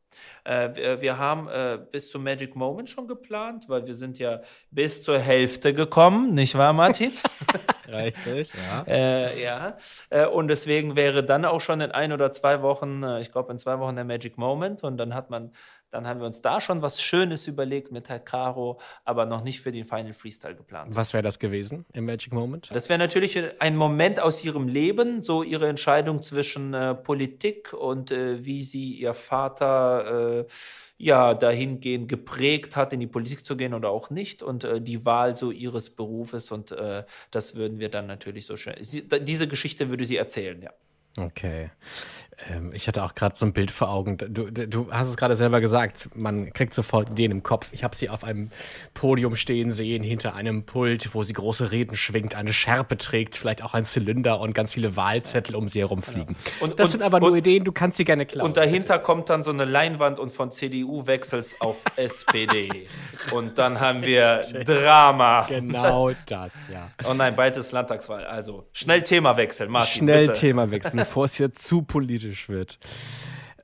[0.44, 5.02] Äh, wir, haben äh, bis zum Magic Moment schon geplant, weil wir sind ja bis
[5.02, 7.10] zur Hälfte gekommen, nicht wahr, Martin?
[7.88, 8.84] Richtig, ja.
[8.86, 9.76] Äh, ja.
[10.10, 13.58] Äh, und deswegen wäre dann auch schon in ein oder zwei Wochen, ich glaube in
[13.58, 15.52] zwei Wochen der Magic Moment und dann hat man
[15.96, 19.60] dann haben wir uns da schon was Schönes überlegt mit Herr Caro, aber noch nicht
[19.60, 20.94] für den Final Freestyle geplant.
[20.94, 22.68] Was wäre das gewesen im Magic Moment?
[22.72, 28.10] Das wäre natürlich ein Moment aus ihrem Leben, so ihre Entscheidung zwischen äh, Politik und
[28.10, 30.46] äh, wie sie ihr Vater äh,
[30.98, 35.04] ja dahingehend geprägt hat, in die Politik zu gehen oder auch nicht und äh, die
[35.06, 38.74] Wahl so ihres Berufes und äh, das würden wir dann natürlich so schön.
[38.80, 40.72] Sie, diese Geschichte würde sie erzählen, ja.
[41.18, 41.70] Okay.
[42.50, 44.18] Ähm, ich hatte auch gerade so ein Bild vor Augen.
[44.18, 47.68] Du, du hast es gerade selber gesagt, man kriegt sofort Ideen im Kopf.
[47.72, 48.50] Ich habe sie auf einem
[48.92, 53.62] Podium stehen sehen, hinter einem Pult, wo sie große Reden schwingt, eine Schärpe trägt, vielleicht
[53.62, 56.36] auch ein Zylinder und ganz viele Wahlzettel um sie herumfliegen.
[56.44, 56.66] Ja.
[56.66, 58.48] Und, das und, sind aber nur und, Ideen, du kannst sie gerne klauen.
[58.48, 62.86] Und dahinter kommt dann so eine Leinwand und von CDU wechselst auf SPD.
[63.32, 65.46] und dann haben wir Drama.
[65.48, 66.90] Genau das, ja.
[67.08, 68.26] Oh nein, bald ist Landtagswahl.
[68.26, 70.02] Also schnell Themawechsel, Martin.
[70.02, 70.38] Schnell bitte.
[70.38, 72.78] Themawechsel, bevor es hier zu politisch politisch wird.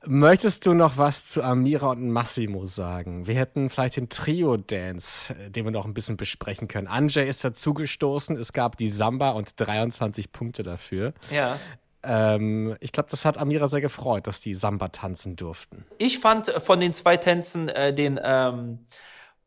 [0.05, 3.25] Möchtest du noch was zu Amira und Massimo sagen?
[3.25, 6.87] Wir hätten vielleicht den Trio-Dance, äh, den wir noch ein bisschen besprechen können.
[6.87, 11.13] Anjay ist dazugestoßen, es gab die Samba und 23 Punkte dafür.
[11.31, 11.57] Ja.
[12.03, 15.85] Ähm, ich glaube, das hat Amira sehr gefreut, dass die Samba tanzen durften.
[15.99, 18.79] Ich fand von den zwei Tänzen äh, den ähm,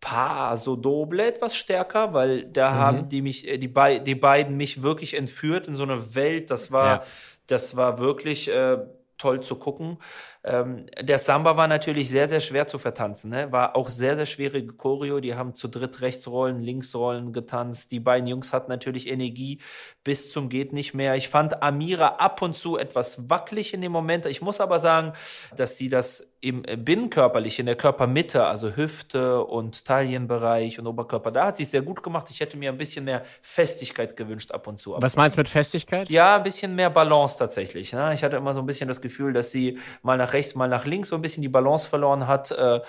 [0.00, 2.74] Paso Doble etwas stärker, weil da mhm.
[2.76, 3.74] haben die mich, äh, die,
[4.04, 6.50] die beiden mich wirklich entführt in so eine Welt.
[6.50, 6.86] Das war.
[6.86, 7.02] Ja
[7.46, 8.78] das war wirklich, äh,
[9.18, 9.98] toll zu gucken.
[10.44, 13.30] Ähm, der Samba war natürlich sehr, sehr schwer zu vertanzen.
[13.30, 13.50] Ne?
[13.52, 15.20] War auch sehr, sehr schwierige Choreo.
[15.20, 17.92] Die haben zu dritt Rechtsrollen, Linksrollen getanzt.
[17.92, 19.60] Die beiden Jungs hatten natürlich Energie
[20.04, 21.16] bis zum geht nicht mehr.
[21.16, 24.26] Ich fand Amira ab und zu etwas wackelig in dem Moment.
[24.26, 25.12] Ich muss aber sagen,
[25.56, 31.46] dass sie das im Binnenkörperlich, in der Körpermitte, also Hüfte und Taillenbereich und Oberkörper, da
[31.46, 32.28] hat sie es sehr gut gemacht.
[32.30, 34.94] Ich hätte mir ein bisschen mehr Festigkeit gewünscht ab und zu.
[34.98, 36.10] Was meinst du mit Festigkeit?
[36.10, 37.92] Ja, ein bisschen mehr Balance tatsächlich.
[37.92, 38.12] Ne?
[38.12, 40.84] Ich hatte immer so ein bisschen das Gefühl, dass sie mal nach rechts, mal nach
[40.84, 42.50] links so ein bisschen die Balance verloren hat.
[42.50, 42.80] Äh,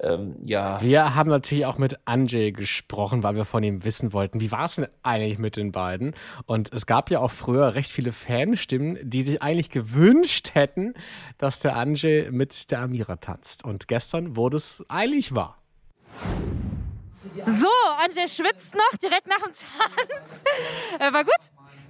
[0.00, 0.80] ähm, ja.
[0.82, 4.64] Wir haben natürlich auch mit Anjay gesprochen, weil wir von ihm wissen wollten, wie war
[4.64, 6.14] es denn eigentlich mit den beiden?
[6.46, 10.94] Und es gab ja auch früher recht viele Fanstimmen, die sich eigentlich gewünscht hätten,
[11.38, 13.64] dass der Anjay mit der Amira tanzt.
[13.64, 15.58] Und gestern wurde es eigentlich wahr.
[17.44, 20.42] So, Anjay schwitzt noch direkt nach dem Tanz.
[20.98, 21.34] Äh, war gut?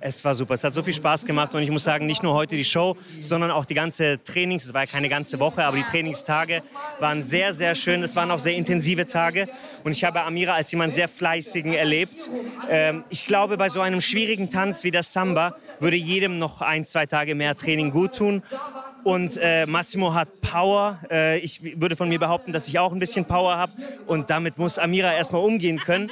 [0.00, 0.54] Es war super.
[0.54, 2.96] Es hat so viel Spaß gemacht und ich muss sagen, nicht nur heute die Show,
[3.20, 4.64] sondern auch die ganze Trainings.
[4.64, 6.62] Es war ja keine ganze Woche, aber die Trainingstage
[7.00, 8.02] waren sehr, sehr schön.
[8.02, 9.48] Es waren auch sehr intensive Tage
[9.84, 12.30] und ich habe Amira als jemand sehr fleißigen erlebt.
[12.68, 16.84] Ähm, ich glaube, bei so einem schwierigen Tanz wie der Samba würde jedem noch ein,
[16.84, 18.42] zwei Tage mehr Training gut tun.
[19.06, 20.98] Und äh, Massimo hat Power.
[21.08, 23.70] Äh, ich würde von mir behaupten, dass ich auch ein bisschen Power habe.
[24.06, 26.10] Und damit muss Amira erstmal umgehen können.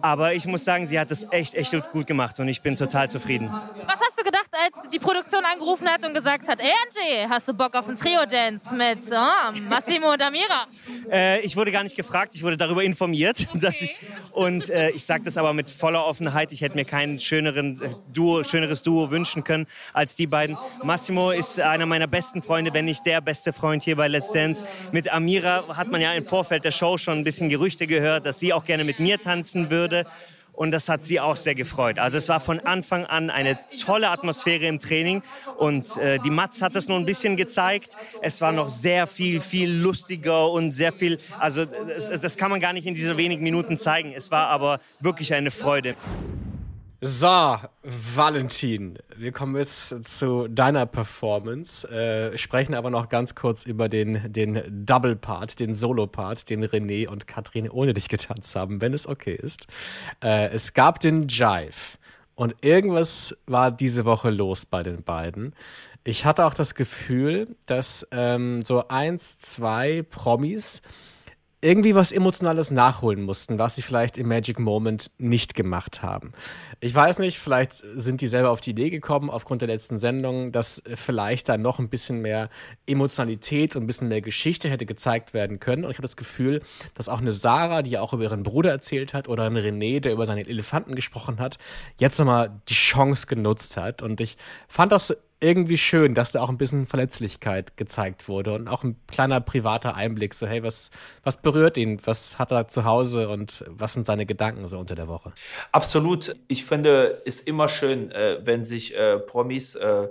[0.00, 3.10] Aber ich muss sagen, sie hat es echt, echt gut gemacht und ich bin total
[3.10, 3.48] zufrieden.
[3.48, 7.48] Was hast du gedacht, als die Produktion angerufen hat und gesagt hat, ey Angie, hast
[7.48, 10.66] du Bock auf einen Trio-Dance mit oh, Massimo und Amira?
[11.10, 13.46] Äh, ich wurde gar nicht gefragt, ich wurde darüber informiert.
[13.48, 13.58] Okay.
[13.68, 13.94] Dass ich,
[14.32, 17.90] und äh, ich sage das aber mit voller Offenheit, ich hätte mir kein schöneren äh,
[18.12, 20.56] Duo, schöneres Duo wünschen können als die beiden.
[20.82, 24.64] Massimo ist einer meiner besten Freunde, wenn nicht der beste Freund hier bei Let's Dance.
[24.92, 28.38] Mit Amira hat man ja im Vorfeld der Show schon ein bisschen Gerüchte gehört, dass
[28.38, 30.08] sie auch gerne mit mir tanzen würde würde.
[30.52, 32.00] Und das hat sie auch sehr gefreut.
[32.00, 35.22] Also es war von Anfang an eine tolle Atmosphäre im Training.
[35.56, 37.96] Und äh, die Mats hat es nur ein bisschen gezeigt.
[38.22, 42.58] Es war noch sehr viel, viel lustiger und sehr viel, also das, das kann man
[42.58, 44.12] gar nicht in diesen wenigen Minuten zeigen.
[44.12, 45.94] Es war aber wirklich eine Freude.
[47.00, 47.58] So,
[48.16, 54.32] Valentin, wir kommen jetzt zu deiner Performance, äh, sprechen aber noch ganz kurz über den,
[54.32, 59.36] den Double-Part, den Solo-Part, den René und Katrin ohne dich getanzt haben, wenn es okay
[59.40, 59.68] ist.
[60.24, 61.98] Äh, es gab den Jive
[62.34, 65.54] und irgendwas war diese Woche los bei den beiden.
[66.02, 70.82] Ich hatte auch das Gefühl, dass ähm, so eins, zwei Promis
[71.60, 76.32] irgendwie was Emotionales nachholen mussten, was sie vielleicht im Magic Moment nicht gemacht haben.
[76.80, 80.52] Ich weiß nicht, vielleicht sind die selber auf die Idee gekommen, aufgrund der letzten Sendung,
[80.52, 82.48] dass vielleicht da noch ein bisschen mehr
[82.86, 85.84] Emotionalität und ein bisschen mehr Geschichte hätte gezeigt werden können.
[85.84, 86.62] Und ich habe das Gefühl,
[86.94, 89.98] dass auch eine Sarah, die ja auch über ihren Bruder erzählt hat, oder ein René,
[89.98, 91.58] der über seine Elefanten gesprochen hat,
[91.98, 94.00] jetzt nochmal die Chance genutzt hat.
[94.00, 94.36] Und ich
[94.68, 98.96] fand das irgendwie schön, dass da auch ein bisschen Verletzlichkeit gezeigt wurde und auch ein
[99.06, 100.90] kleiner privater Einblick, so hey, was,
[101.22, 104.94] was berührt ihn, was hat er zu Hause und was sind seine Gedanken so unter
[104.94, 105.32] der Woche?
[105.70, 106.34] Absolut.
[106.48, 110.08] Ich finde, es ist immer schön, äh, wenn sich äh, Promis äh,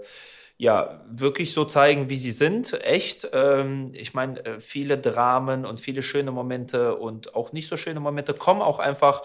[0.60, 3.30] ja, wirklich so zeigen, wie sie sind, echt.
[3.32, 8.34] Ähm, ich meine, viele Dramen und viele schöne Momente und auch nicht so schöne Momente
[8.34, 9.22] kommen auch einfach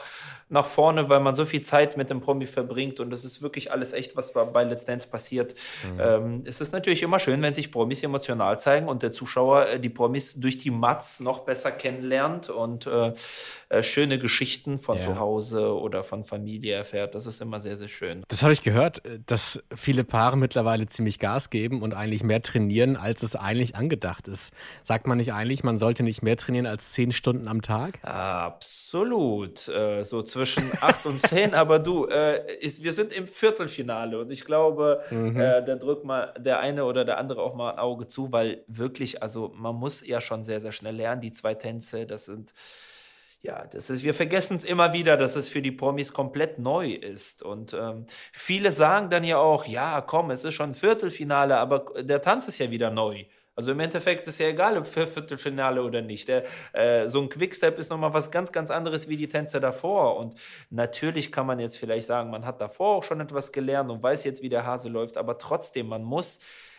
[0.53, 3.73] nach vorne, weil man so viel Zeit mit dem Promi verbringt und das ist wirklich
[3.73, 5.55] alles echt, was bei Let's Dance passiert.
[5.85, 6.01] Mhm.
[6.01, 9.81] Ähm, es ist natürlich immer schön, wenn sich Promis emotional zeigen und der Zuschauer äh,
[9.81, 13.13] die Promis durch die Mats noch besser kennenlernt und äh,
[13.73, 15.05] äh, schöne Geschichten von ja.
[15.05, 17.15] zu Hause oder von Familie erfährt.
[17.15, 18.23] Das ist immer sehr, sehr schön.
[18.29, 22.43] Das habe ich gehört, äh, dass viele Paare mittlerweile ziemlich Gas geben und eigentlich mehr
[22.43, 24.53] trainieren, als es eigentlich angedacht ist.
[24.85, 27.99] Sagt man nicht eigentlich, man sollte nicht mehr trainieren als zehn Stunden am Tag?
[28.05, 29.69] Absolut.
[29.69, 31.55] Äh, so zwischen acht und zehn.
[31.55, 35.39] Aber du, äh, ist, wir sind im Viertelfinale und ich glaube, mhm.
[35.39, 38.65] äh, da drückt mal der eine oder der andere auch mal ein Auge zu, weil
[38.67, 41.21] wirklich, also man muss ja schon sehr, sehr schnell lernen.
[41.21, 42.53] Die zwei Tänze, das sind
[43.45, 46.93] ja, das ist, wir vergessen es immer wieder, dass es für die Promis komplett neu
[46.93, 47.43] ist.
[47.43, 52.23] Und ähm, viele sagen dann ja auch, ja, komm, es ist schon Viertelfinale, aber der
[52.23, 53.25] Tanz ist ja wieder neu.
[53.55, 56.29] Also im Endeffekt ist ja egal, ob für Viertelfinale oder nicht.
[56.29, 60.17] Äh, so ein Quickstep ist nochmal was ganz, ganz anderes wie die Tänze davor.
[60.17, 60.39] Und
[60.71, 64.25] natürlich kann man jetzt vielleicht sagen, man hat davor auch schon etwas gelernt und weiß
[64.25, 66.39] jetzt, wie der Hase läuft, aber trotzdem, man muss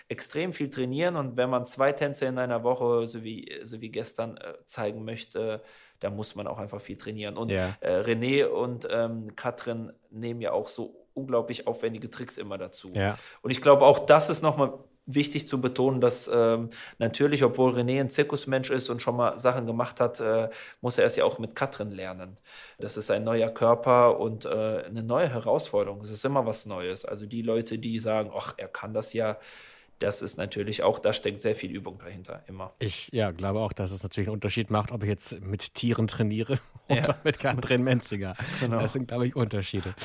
[0.10, 3.90] extrem viel trainieren und wenn man zwei Tänze in einer Woche, so wie, so wie
[3.90, 5.62] gestern, äh, zeigen möchte,
[6.00, 7.38] da muss man auch einfach viel trainieren.
[7.38, 7.70] Und ja.
[7.80, 12.92] äh, René und ähm, Katrin nehmen ja auch so unglaublich aufwendige Tricks immer dazu.
[12.94, 13.18] Ja.
[13.42, 14.74] Und ich glaube, auch das ist nochmal
[15.06, 19.66] wichtig zu betonen, dass ähm, natürlich, obwohl René ein Zirkusmensch ist und schon mal Sachen
[19.66, 20.50] gemacht hat, äh,
[20.82, 22.38] muss er es ja auch mit Katrin lernen.
[22.80, 26.02] Das ist ein neuer Körper und äh, eine neue Herausforderung.
[26.02, 27.06] Es ist immer was Neues.
[27.06, 29.38] Also die Leute, die sagen, ach, er kann das ja,
[30.04, 32.74] das ist natürlich auch, da steckt sehr viel Übung dahinter, immer.
[32.80, 36.08] Ich ja, glaube auch, dass es natürlich einen Unterschied macht, ob ich jetzt mit Tieren
[36.08, 37.18] trainiere oder ja.
[37.24, 38.36] mit Katrin Menziger.
[38.60, 38.80] Genau.
[38.80, 39.96] Das sind, glaube ich, Unterschiede.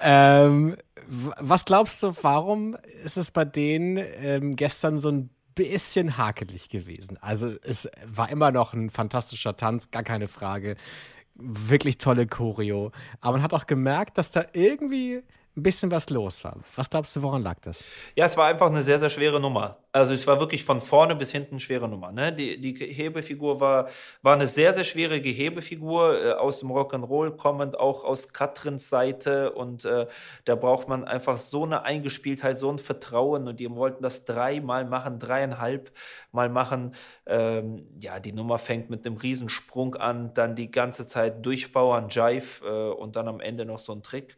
[0.00, 0.76] Ähm,
[1.08, 7.18] was glaubst du, warum ist es bei denen ähm, gestern so ein bisschen hakelig gewesen?
[7.20, 10.76] Also es war immer noch ein fantastischer Tanz, gar keine Frage.
[11.34, 12.92] Wirklich tolle Choreo.
[13.20, 15.22] Aber man hat auch gemerkt, dass da irgendwie
[15.56, 16.56] ein bisschen was los war.
[16.76, 17.84] Was glaubst du, woran lag das?
[18.14, 19.78] Ja, es war einfach eine sehr, sehr schwere Nummer.
[19.92, 22.12] Also es war wirklich von vorne bis hinten eine schwere Nummer.
[22.12, 22.32] Ne?
[22.32, 23.88] Die, die Hebefigur war,
[24.22, 29.52] war eine sehr, sehr schwere Gehebefigur, äh, aus dem Rock'n'Roll kommend, auch aus Katrins Seite.
[29.52, 30.06] Und äh,
[30.44, 33.48] da braucht man einfach so eine Eingespieltheit, so ein Vertrauen.
[33.48, 35.90] Und die wollten das dreimal machen, dreieinhalb
[36.30, 36.94] Mal machen.
[37.26, 42.64] Ähm, ja, die Nummer fängt mit einem Riesensprung an, dann die ganze Zeit durchbauern, Jive
[42.64, 44.36] äh, und dann am Ende noch so ein Trick.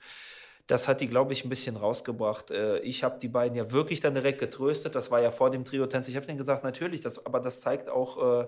[0.66, 2.50] Das hat die, glaube ich, ein bisschen rausgebracht.
[2.50, 4.94] Äh, ich habe die beiden ja wirklich dann direkt getröstet.
[4.94, 6.08] Das war ja vor dem Trio-Tänz.
[6.08, 8.46] Ich habe denen gesagt, natürlich, das, aber das zeigt auch, äh,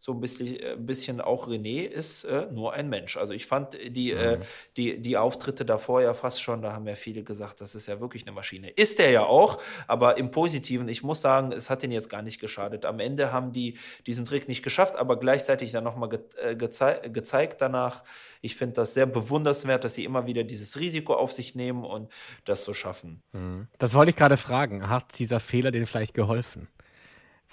[0.00, 3.16] so ein bisschen, ein äh, bisschen auch René ist äh, nur ein Mensch.
[3.16, 4.42] Also ich fand die, äh, mhm.
[4.42, 7.86] äh, die, die Auftritte davor ja fast schon, da haben ja viele gesagt, das ist
[7.86, 8.70] ja wirklich eine Maschine.
[8.70, 12.22] Ist der ja auch, aber im Positiven, ich muss sagen, es hat den jetzt gar
[12.22, 12.84] nicht geschadet.
[12.84, 17.08] Am Ende haben die diesen Trick nicht geschafft, aber gleichzeitig dann nochmal ge äh, gezei
[17.08, 18.04] gezeigt danach.
[18.40, 22.12] Ich finde das sehr bewunderswert, dass sie immer wieder dieses Risiko auf sich nehmen und
[22.44, 23.22] das so schaffen.
[23.32, 23.68] Mhm.
[23.78, 24.88] Das wollte ich gerade fragen.
[24.88, 26.68] Hat dieser Fehler denen vielleicht geholfen?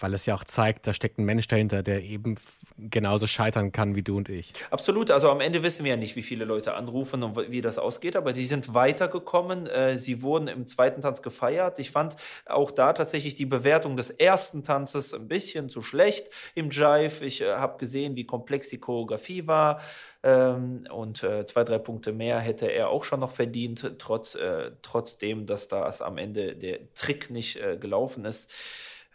[0.03, 2.35] Weil es ja auch zeigt, da steckt ein Mensch dahinter, der eben
[2.77, 4.51] genauso scheitern kann wie du und ich.
[4.69, 5.09] Absolut.
[5.11, 8.17] Also am Ende wissen wir ja nicht, wie viele Leute anrufen und wie das ausgeht,
[8.17, 9.65] aber sie sind weitergekommen.
[9.65, 11.79] Äh, sie wurden im zweiten Tanz gefeiert.
[11.79, 16.69] Ich fand auch da tatsächlich die Bewertung des ersten Tanzes ein bisschen zu schlecht im
[16.69, 17.23] Jive.
[17.23, 19.79] Ich äh, habe gesehen, wie komplex die Choreografie war.
[20.21, 24.37] Ähm, und äh, zwei, drei Punkte mehr hätte er auch schon noch verdient, trotz,
[24.81, 28.51] trotzdem, dass da am Ende der Trick nicht gelaufen ist.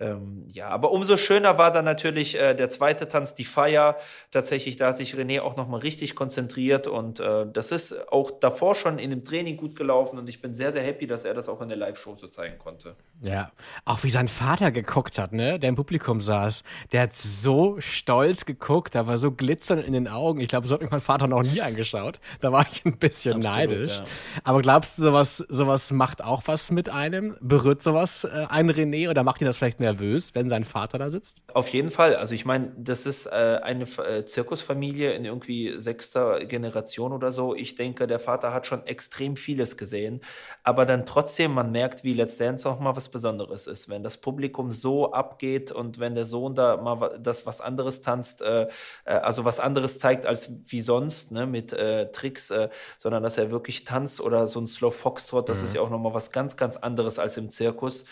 [0.00, 3.96] Ähm, ja, aber umso schöner war dann natürlich äh, der zweite Tanz, die Feier.
[4.30, 8.74] Tatsächlich, da hat sich René auch nochmal richtig konzentriert und äh, das ist auch davor
[8.74, 11.48] schon in dem Training gut gelaufen und ich bin sehr, sehr happy, dass er das
[11.48, 12.96] auch in der Live-Show so zeigen konnte.
[13.20, 13.50] Ja,
[13.84, 16.62] auch wie sein Vater geguckt hat, ne, der im Publikum saß.
[16.92, 20.40] Der hat so stolz geguckt, da war so glitzernd in den Augen.
[20.40, 22.20] Ich glaube, so hat mich mein Vater noch nie angeschaut.
[22.40, 23.98] Da war ich ein bisschen Absolut, neidisch.
[23.98, 24.04] Ja.
[24.44, 27.36] Aber glaubst du, sowas, sowas macht auch was mit einem?
[27.40, 30.98] Berührt sowas äh, einen René oder macht ihn das vielleicht mehr nervös, wenn sein Vater
[30.98, 31.42] da sitzt?
[31.54, 32.16] Auf jeden Fall.
[32.16, 37.54] Also ich meine, das ist äh, eine äh, Zirkusfamilie in irgendwie sechster Generation oder so.
[37.54, 40.20] Ich denke, der Vater hat schon extrem vieles gesehen.
[40.62, 43.88] Aber dann trotzdem, man merkt, wie Let's Dance auch mal was Besonderes ist.
[43.88, 48.42] Wenn das Publikum so abgeht und wenn der Sohn da mal das was anderes tanzt,
[48.42, 48.68] äh,
[49.04, 52.52] äh, also was anderes zeigt als wie sonst, ne, mit äh, Tricks,
[52.98, 55.64] sondern dass er wirklich tanzt oder so ein Slow Foxtrot, das mhm.
[55.64, 58.04] ist ja auch nochmal was ganz, ganz anderes als im Zirkus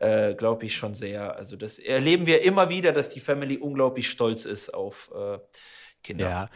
[0.00, 1.36] äh, glaube ich schon sehr.
[1.36, 5.38] Also das erleben wir immer wieder, dass die Family unglaublich stolz ist auf äh,
[6.02, 6.28] Kinder.
[6.28, 6.48] Ja,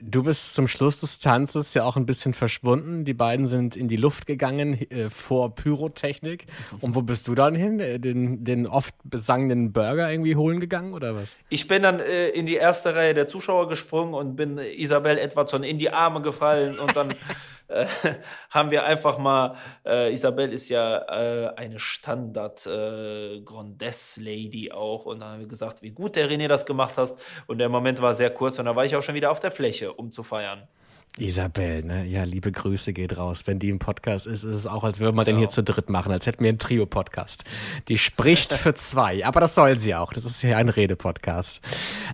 [0.00, 3.04] du bist zum Schluss des Tanzes ja auch ein bisschen verschwunden.
[3.04, 6.46] Die beiden sind in die Luft gegangen äh, vor Pyrotechnik.
[6.80, 7.80] Und wo bist du dann hin?
[7.80, 11.36] Äh, den, den oft besangenen Burger irgendwie holen gegangen oder was?
[11.48, 15.64] Ich bin dann äh, in die erste Reihe der Zuschauer gesprungen und bin Isabel Edwardson
[15.64, 17.12] in die Arme gefallen und dann
[17.72, 17.86] äh,
[18.50, 19.56] haben wir einfach mal,
[19.86, 25.48] äh, Isabel ist ja äh, eine Standard äh, Grandesse Lady auch und dann haben wir
[25.48, 28.66] gesagt, wie gut der René das gemacht hast und der Moment war sehr kurz und
[28.66, 30.68] da war ich auch schon wieder auf der Fläche, um zu feiern.
[31.18, 32.06] Isabel, ne?
[32.06, 33.42] Ja, liebe Grüße geht raus.
[33.44, 35.36] Wenn die im Podcast ist, ist es auch, als würden wir genau.
[35.36, 37.44] den hier zu dritt machen, als hätten wir einen Trio-Podcast.
[37.88, 40.14] Die spricht für zwei, aber das soll sie auch.
[40.14, 41.60] Das ist hier ein Rede-Podcast.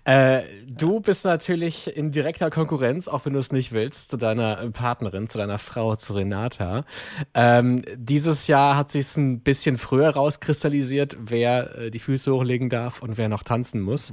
[0.04, 4.68] Äh, du bist natürlich in direkter Konkurrenz, auch wenn du es nicht willst, zu deiner
[4.70, 6.84] Partnerin, zu deiner Frau, zu Renata.
[7.34, 13.00] Ähm, dieses Jahr hat sich ein bisschen früher rauskristallisiert, wer äh, die Füße hochlegen darf
[13.00, 14.12] und wer noch tanzen muss.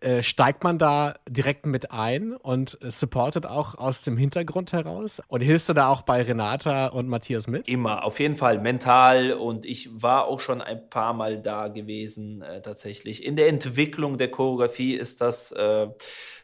[0.00, 5.22] Äh, steigt man da direkt mit ein und supportet auch aus dem Hintergrund heraus?
[5.28, 7.68] Und hilfst du da auch bei Renata und Matthias mit?
[7.68, 9.32] Immer, auf jeden Fall mental.
[9.32, 13.24] Und ich war auch schon ein paar Mal da gewesen, äh, tatsächlich.
[13.24, 15.52] In der Entwicklung der Choreografie ist das.
[15.52, 15.88] Äh,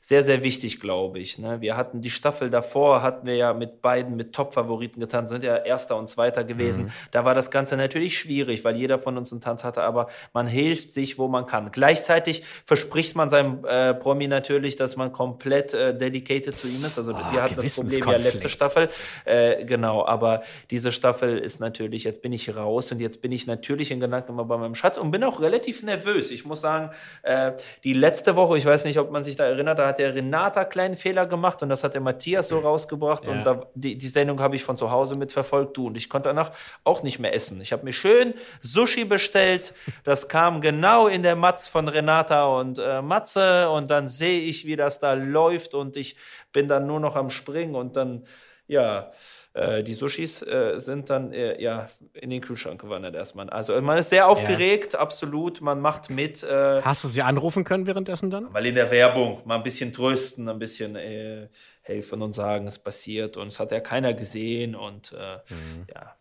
[0.05, 1.39] sehr, sehr wichtig, glaube ich.
[1.39, 1.61] Ne?
[1.61, 5.55] Wir hatten die Staffel davor, hatten wir ja mit beiden, mit Top-Favoriten getanzt, sind ja
[5.59, 6.87] Erster und Zweiter gewesen.
[6.87, 6.91] Mhm.
[7.13, 10.49] Da war das Ganze natürlich schwierig, weil jeder von uns einen Tanz hatte, aber man
[10.49, 11.71] hilft sich, wo man kann.
[11.71, 16.99] Gleichzeitig verspricht man seinem äh, Promi natürlich, dass man komplett äh, dedicated zu ihm ist.
[16.99, 18.89] Also oh, wir wir hatten das Problem ja letzte Staffel.
[19.25, 23.47] Äh, genau, aber diese Staffel ist natürlich, jetzt bin ich raus und jetzt bin ich
[23.47, 26.31] natürlich in Gedanken immer bei meinem Schatz und bin auch relativ nervös.
[26.31, 26.91] Ich muss sagen,
[27.23, 27.53] äh,
[27.85, 30.65] die letzte Woche, ich weiß nicht, ob man sich da erinnert, da hat der Renata
[30.65, 33.33] kleinen Fehler gemacht und das hat der Matthias so rausgebracht ja.
[33.33, 36.29] und da, die, die Sendung habe ich von zu Hause mitverfolgt, du und ich konnte
[36.29, 36.53] danach
[36.85, 37.61] auch nicht mehr essen.
[37.61, 42.79] Ich habe mir schön Sushi bestellt, das kam genau in der Matz von Renata und
[42.79, 46.17] äh, Matze und dann sehe ich, wie das da läuft und ich
[46.53, 48.25] bin dann nur noch am Springen und dann,
[48.67, 49.13] ja,
[49.55, 53.51] äh, die Sushis äh, sind dann äh, ja in den Kühlschrank gewandert erstmal.
[53.51, 55.01] Also man ist sehr aufgeregt, ja.
[55.01, 56.43] absolut, man macht mit.
[56.43, 58.53] Äh, Hast du sie anrufen können währenddessen dann?
[58.55, 61.49] Weil in der Werbung mal ein bisschen trösten, ein bisschen äh,
[61.83, 65.87] helfen und sagen, es passiert und es hat ja keiner gesehen und äh, mhm.
[65.95, 66.15] ja.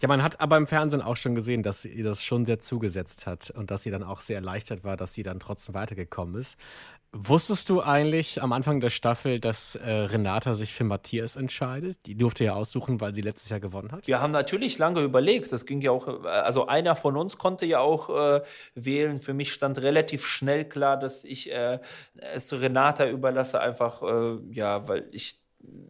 [0.00, 3.26] Ja, man hat aber im Fernsehen auch schon gesehen, dass sie das schon sehr zugesetzt
[3.26, 6.56] hat und dass sie dann auch sehr erleichtert war, dass sie dann trotzdem weitergekommen ist.
[7.12, 12.06] Wusstest du eigentlich am Anfang der Staffel, dass äh, Renata sich für Matthias entscheidet?
[12.06, 14.06] Die durfte ja aussuchen, weil sie letztes Jahr gewonnen hat.
[14.06, 15.50] Wir haben natürlich lange überlegt.
[15.50, 18.42] Das ging ja auch, äh, also einer von uns konnte ja auch äh,
[18.76, 19.18] wählen.
[19.18, 21.80] Für mich stand relativ schnell klar, dass ich äh,
[22.14, 25.40] es Renata überlasse, einfach, äh, ja, weil ich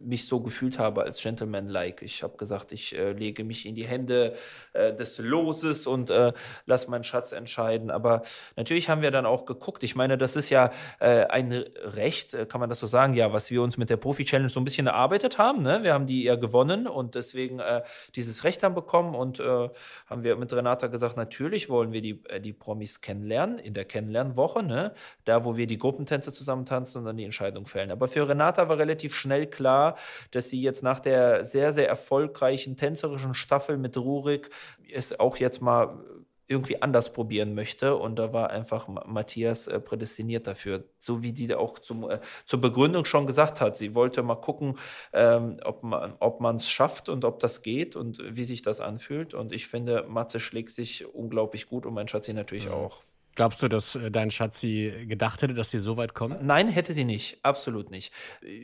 [0.03, 2.01] mich so gefühlt habe als Gentleman-like.
[2.01, 4.33] Ich habe gesagt, ich äh, lege mich in die Hände
[4.73, 6.33] äh, des Loses und äh,
[6.65, 7.91] lasse meinen Schatz entscheiden.
[7.91, 8.23] Aber
[8.55, 9.83] natürlich haben wir dann auch geguckt.
[9.83, 13.31] Ich meine, das ist ja äh, ein Recht, äh, kann man das so sagen, ja,
[13.31, 15.61] was wir uns mit der Profi-Challenge so ein bisschen erarbeitet haben.
[15.61, 15.83] Ne?
[15.83, 17.81] Wir haben die ja gewonnen und deswegen äh,
[18.15, 22.53] dieses Recht haben bekommen und haben wir mit Renata gesagt, natürlich wollen wir die, die
[22.53, 24.93] Promis kennenlernen in der Kennenlernwoche, ne?
[25.25, 27.91] da wo wir die Gruppentänze zusammen tanzen und dann die Entscheidung fällen.
[27.91, 29.95] Aber für Renata war relativ schnell klar, klar,
[30.31, 34.49] dass sie jetzt nach der sehr, sehr erfolgreichen tänzerischen Staffel mit Rurik
[34.91, 35.99] es auch jetzt mal
[36.47, 37.95] irgendwie anders probieren möchte.
[37.95, 40.83] Und da war einfach Matthias äh, prädestiniert dafür.
[40.99, 43.77] So wie die auch zum, äh, zur Begründung schon gesagt hat.
[43.77, 44.77] Sie wollte mal gucken,
[45.13, 49.33] ähm, ob man es schafft und ob das geht und wie sich das anfühlt.
[49.33, 52.73] Und ich finde, Matze schlägt sich unglaublich gut und mein Schatzi natürlich ja.
[52.73, 53.01] auch.
[53.35, 56.37] Glaubst du, dass äh, dein Schatzi gedacht hätte, dass sie so weit kommen?
[56.41, 57.39] Nein, hätte sie nicht.
[57.43, 58.13] Absolut nicht.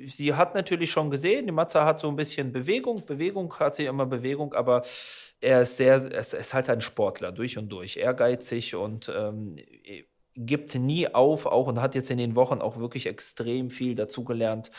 [0.05, 3.05] Sie hat natürlich schon gesehen, die Matze hat so ein bisschen Bewegung.
[3.05, 4.83] Bewegung hat sie immer Bewegung, aber
[5.39, 7.97] er ist sehr, er ist halt ein Sportler durch und durch.
[7.97, 9.57] Ehrgeizig und ähm,
[10.37, 14.71] gibt nie auf, auch und hat jetzt in den Wochen auch wirklich extrem viel dazugelernt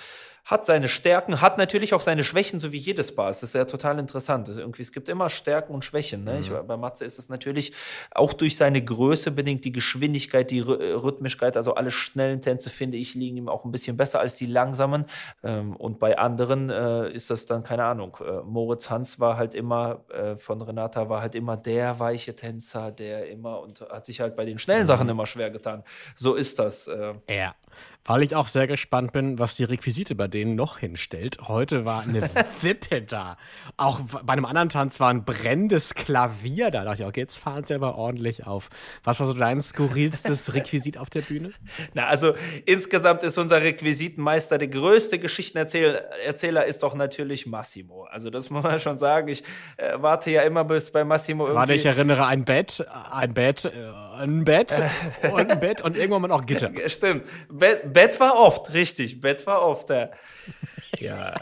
[0.49, 3.29] hat seine Stärken, hat natürlich auch seine Schwächen, so wie jedes Bar.
[3.29, 4.49] Das ist ja total interessant.
[4.49, 6.25] Also irgendwie, es gibt immer Stärken und Schwächen.
[6.25, 6.33] Ne?
[6.33, 6.41] Mhm.
[6.41, 7.75] Ich, bei Matze ist es natürlich
[8.13, 13.15] auch durch seine Größe bedingt, die Geschwindigkeit, die Rhythmischkeit, also alle schnellen Tänze, finde ich,
[13.15, 15.05] liegen ihm auch ein bisschen besser als die langsamen.
[15.43, 19.55] Ähm, und bei anderen äh, ist das dann, keine Ahnung, äh, Moritz Hans war halt
[19.55, 24.23] immer, äh, von Renata war halt immer der weiche Tänzer, der immer und hat sich
[24.23, 25.11] halt bei den schnellen Sachen mhm.
[25.11, 25.85] immer schwer getan.
[26.17, 26.89] So ist das.
[26.89, 27.13] Äh.
[27.29, 27.55] Ja,
[28.07, 31.39] weil ich auch sehr gespannt bin, was die Requisite bei denen den noch hinstellt.
[31.47, 32.23] Heute war eine
[32.63, 33.37] Wippe da.
[33.77, 36.79] Auch bei einem anderen Tanz war ein brennendes Klavier da.
[36.79, 38.69] Da dachte ich, okay, jetzt fahren sie aber ordentlich auf.
[39.05, 41.51] Was war so dein skurrilstes Requisit auf der Bühne?
[41.95, 42.35] Na, also
[42.67, 48.05] insgesamt ist unser Requisitenmeister der größte Geschichtenerzähler Erzähler ist doch natürlich Massimo.
[48.05, 49.29] Also das muss man schon sagen.
[49.29, 49.43] Ich
[49.77, 51.59] äh, warte ja immer bis bei Massimo irgendwie.
[51.59, 53.71] Warte, ich erinnere ein Bett, ein Bett, äh,
[54.21, 54.73] ein Bett
[55.33, 56.71] und ein Bett und irgendwann mal noch Gitter.
[56.87, 57.27] Stimmt.
[57.51, 59.21] Bett, Bett war oft, richtig.
[59.21, 59.91] Bett war oft.
[59.91, 60.09] Äh,
[60.99, 61.35] ja.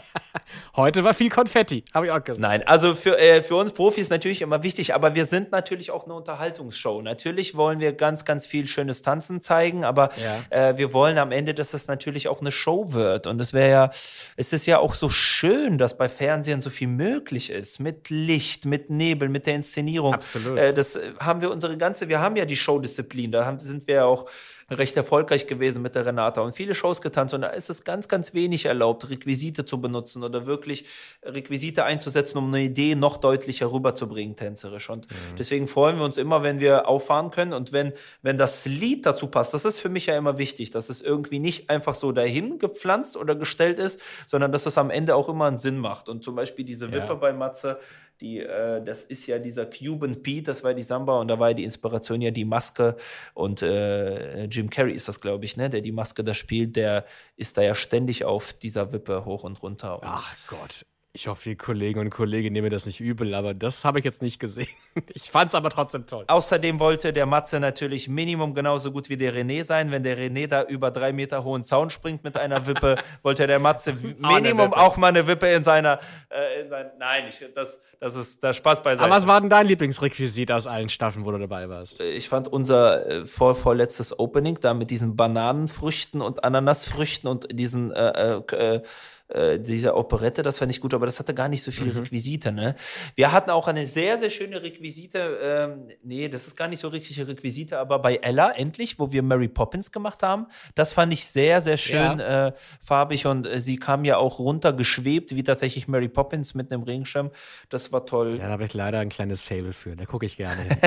[0.75, 2.39] Heute war viel Konfetti, habe ich auch gesagt.
[2.39, 6.05] Nein, also für, äh, für uns Profis natürlich immer wichtig, aber wir sind natürlich auch
[6.05, 7.01] eine Unterhaltungsshow.
[7.01, 10.11] Natürlich wollen wir ganz, ganz viel schönes Tanzen zeigen, aber
[10.51, 10.69] ja.
[10.69, 13.25] äh, wir wollen am Ende, dass es natürlich auch eine Show wird.
[13.27, 13.89] Und es wäre ja,
[14.35, 17.79] es ist ja auch so schön, dass bei Fernsehen so viel möglich ist.
[17.79, 20.13] Mit Licht, mit Nebel, mit der Inszenierung.
[20.13, 20.57] Absolut.
[20.57, 23.95] Äh, das haben wir unsere ganze, wir haben ja die Showdisziplin, da haben, sind wir
[23.95, 24.25] ja auch
[24.69, 28.07] recht erfolgreich gewesen mit der Renata und viele Shows getanzt und da ist es ganz,
[28.07, 30.85] ganz wenig erlaubt, Requisite zu benutzen oder wirklich
[31.23, 34.89] Requisite einzusetzen, um eine Idee noch deutlicher rüberzubringen, tänzerisch.
[34.89, 35.35] Und mhm.
[35.37, 39.27] deswegen freuen wir uns immer, wenn wir auffahren können und wenn, wenn das Lied dazu
[39.27, 39.53] passt.
[39.53, 43.15] Das ist für mich ja immer wichtig, dass es irgendwie nicht einfach so dahin gepflanzt
[43.15, 46.09] oder gestellt ist, sondern dass es am Ende auch immer einen Sinn macht.
[46.09, 47.13] Und zum Beispiel diese Wippe ja.
[47.13, 47.79] bei Matze,
[48.21, 51.53] die, äh, das ist ja dieser Cuban Pete, das war die Samba und da war
[51.53, 52.95] die Inspiration ja die Maske
[53.33, 57.05] und äh, Jim Carrey ist das, glaube ich, ne, der die Maske da spielt, der
[57.35, 60.01] ist da ja ständig auf dieser Wippe hoch und runter.
[60.01, 60.85] Und Ach Gott.
[61.17, 64.21] Ich hoffe, die Kollegen und Kolleginnen nehmen das nicht übel, aber das habe ich jetzt
[64.21, 64.67] nicht gesehen.
[65.13, 66.25] Ich fand es aber trotzdem toll.
[66.27, 69.89] Außerdem wollte der Matze natürlich Minimum genauso gut wie der René sein.
[69.89, 73.57] Wenn der René da über drei Meter hohen Zaun springt mit einer Wippe, wollte der
[73.57, 75.99] Matze Minimum auch mal eine Wippe in seiner.
[76.29, 79.03] Äh, in sein, nein, ich, das, das ist der Spaß beiseite.
[79.03, 81.99] Aber was war denn dein Lieblingsrequisit aus allen Staffeln, wo du dabei warst?
[81.99, 87.47] Äh, ich fand unser äh, vor, vorletztes Opening da mit diesen Bananenfrüchten und Ananasfrüchten und
[87.51, 87.91] diesen.
[87.91, 88.81] Äh, äh,
[89.29, 92.51] äh dieser Operette, das fand ich gut, aber das hatte gar nicht so viele Requisite.
[92.51, 92.75] Ne?
[93.15, 95.37] Wir hatten auch eine sehr, sehr schöne Requisite.
[95.41, 99.23] Ähm, nee, das ist gar nicht so richtige Requisite, aber bei Ella endlich, wo wir
[99.23, 103.77] Mary Poppins gemacht haben, das fand ich sehr, sehr schön äh, farbig und äh, sie
[103.77, 107.31] kam ja auch runtergeschwebt, wie tatsächlich Mary Poppins mit einem Regenschirm.
[107.69, 108.37] Das war toll.
[108.37, 109.95] Ja, da habe ich leider ein kleines Fable für.
[109.95, 110.77] Da gucke ich gerne hin.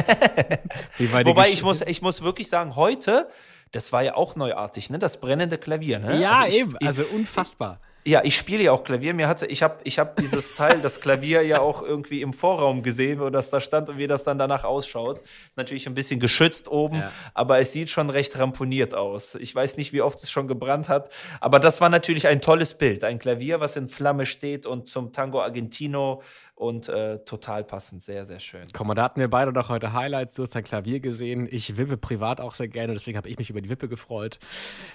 [1.27, 3.29] Wobei ich muss, ich muss wirklich sagen, heute,
[3.73, 4.99] das war ja auch neuartig, ne?
[4.99, 6.21] Das brennende Klavier, ne?
[6.21, 6.77] Ja, Also ich, eben.
[6.85, 7.81] Also unfassbar.
[8.07, 9.13] Ja, ich spiele ja auch Klavier.
[9.13, 12.83] Mir hatte, ich habe ich hab dieses Teil, das Klavier ja auch irgendwie im Vorraum
[12.83, 15.21] gesehen, wo das da stand und wie das dann danach ausschaut.
[15.51, 17.13] Ist natürlich ein bisschen geschützt oben, Ja.
[17.35, 19.35] aber es sieht schon recht ramponiert aus.
[19.35, 22.73] Ich weiß nicht, wie oft es schon gebrannt hat, aber das war natürlich ein tolles
[22.75, 23.05] Bild.
[23.05, 26.23] Ein Klavier, was in Flamme steht und zum Tango Argentino
[26.61, 28.03] und äh, total passend.
[28.03, 28.67] Sehr, sehr schön.
[28.75, 30.35] Komm da hatten wir beide doch heute Highlights.
[30.35, 31.49] Du hast dein Klavier gesehen.
[31.51, 34.39] Ich wippe privat auch sehr gerne, deswegen habe ich mich über die Wippe gefreut.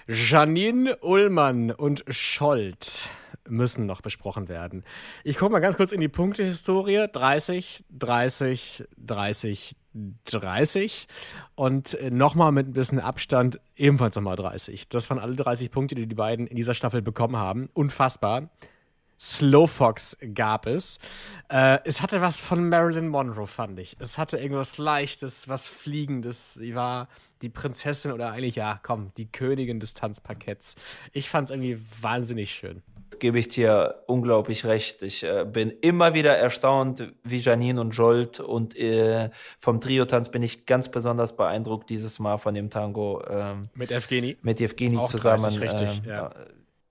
[0.08, 3.10] Janine Ullmann und Scholt
[3.48, 4.84] müssen noch besprochen werden.
[5.24, 7.08] Ich gucke mal ganz kurz in die Punktehistorie.
[7.12, 9.76] 30, 30, 30,
[10.26, 11.08] 30
[11.56, 14.88] und nochmal mit ein bisschen Abstand ebenfalls nochmal 30.
[14.90, 17.70] Das waren alle 30 Punkte, die die beiden in dieser Staffel bekommen haben.
[17.74, 18.50] Unfassbar.
[19.20, 21.00] Slowfox gab es.
[21.50, 23.96] Äh, es hatte was von Marilyn Monroe, fand ich.
[24.00, 26.56] Es hatte irgendwas Leichtes, was Fliegendes.
[26.56, 27.08] Sie war
[27.42, 30.76] die Prinzessin oder eigentlich, ja, komm, die Königin des Tanzparketts.
[31.12, 32.82] Ich fand es irgendwie wahnsinnig schön.
[33.20, 35.04] gebe ich dir unglaublich recht.
[35.04, 40.44] Ich äh, bin immer wieder erstaunt, wie Janine und Jolt und äh, vom Trio-Tanz bin
[40.44, 44.38] ich ganz besonders beeindruckt dieses Mal von dem Tango ähm, Mit Evgeni.
[44.42, 45.44] mit Evgeni Auch zusammen.
[45.44, 46.32] 30, richtig, ähm, ja.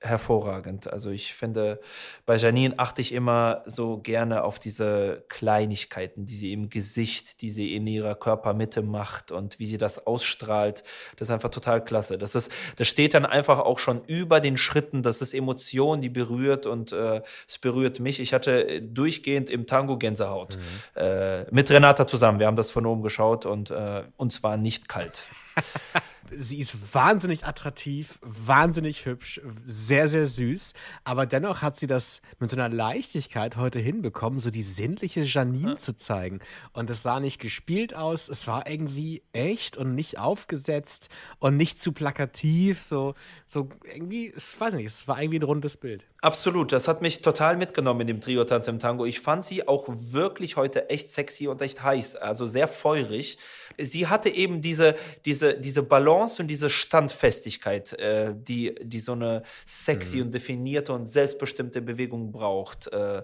[0.04, 0.92] Hervorragend.
[0.92, 1.80] Also ich finde,
[2.26, 7.50] bei Janine achte ich immer so gerne auf diese Kleinigkeiten, die sie im Gesicht, die
[7.50, 10.84] sie in ihrer Körpermitte macht und wie sie das ausstrahlt.
[11.16, 12.18] Das ist einfach total klasse.
[12.18, 15.02] Das ist, das steht dann einfach auch schon über den Schritten.
[15.02, 18.20] Das ist Emotion, die berührt und äh, es berührt mich.
[18.20, 20.58] Ich hatte äh, durchgehend im Tango Gänsehaut
[20.94, 22.38] äh, mit Renata zusammen.
[22.38, 25.24] Wir haben das von oben geschaut und äh, uns war nicht kalt.
[26.30, 30.72] Sie ist wahnsinnig attraktiv, wahnsinnig hübsch, sehr, sehr süß.
[31.04, 35.76] Aber dennoch hat sie das mit so einer Leichtigkeit heute hinbekommen, so die sinnliche Janine
[35.76, 36.40] zu zeigen.
[36.72, 41.08] Und es sah nicht gespielt aus, es war irgendwie echt und nicht aufgesetzt
[41.38, 42.80] und nicht zu plakativ.
[42.80, 43.14] So,
[43.46, 46.06] so irgendwie, ich weiß nicht, es war irgendwie ein rundes Bild.
[46.24, 49.04] Absolut, das hat mich total mitgenommen in dem Trio-Tanz im Tango.
[49.04, 53.36] Ich fand sie auch wirklich heute echt sexy und echt heiß, also sehr feurig.
[53.76, 54.94] Sie hatte eben diese,
[55.26, 61.04] diese, diese Balance und diese Standfestigkeit, äh, die, die so eine sexy und definierte und
[61.04, 62.86] selbstbestimmte Bewegung braucht.
[62.86, 63.22] Äh,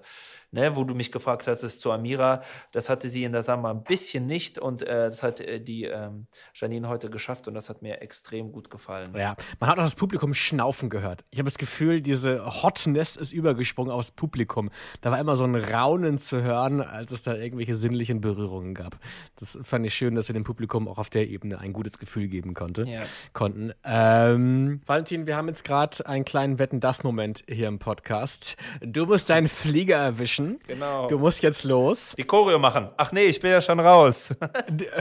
[0.53, 2.43] ne, wo du mich gefragt hattest zu Amira,
[2.73, 5.85] das hatte sie in der Samba ein bisschen nicht und äh, das hat äh, die
[5.85, 9.15] ähm, Janine heute geschafft und das hat mir extrem gut gefallen.
[9.17, 11.25] Ja, man hat auch das Publikum schnaufen gehört.
[11.31, 14.71] Ich habe das Gefühl, diese Hotness ist übergesprungen aufs Publikum.
[15.01, 18.99] Da war immer so ein Raunen zu hören, als es da irgendwelche sinnlichen Berührungen gab.
[19.39, 22.29] Das fand ich schön, dass wir dem Publikum auch auf der Ebene ein gutes Gefühl
[22.29, 23.03] geben konnte, Ja.
[23.33, 23.73] konnten.
[23.85, 28.57] Ähm, Valentin, wir haben jetzt gerade einen kleinen Wetten-Das-Moment hier im Podcast.
[28.81, 30.40] Du musst deinen Flieger erwischen.
[30.67, 31.07] Genau.
[31.09, 32.15] Du musst jetzt los.
[32.17, 32.91] Die Choreo machen.
[32.97, 34.31] Ach nee, ich bin ja schon raus.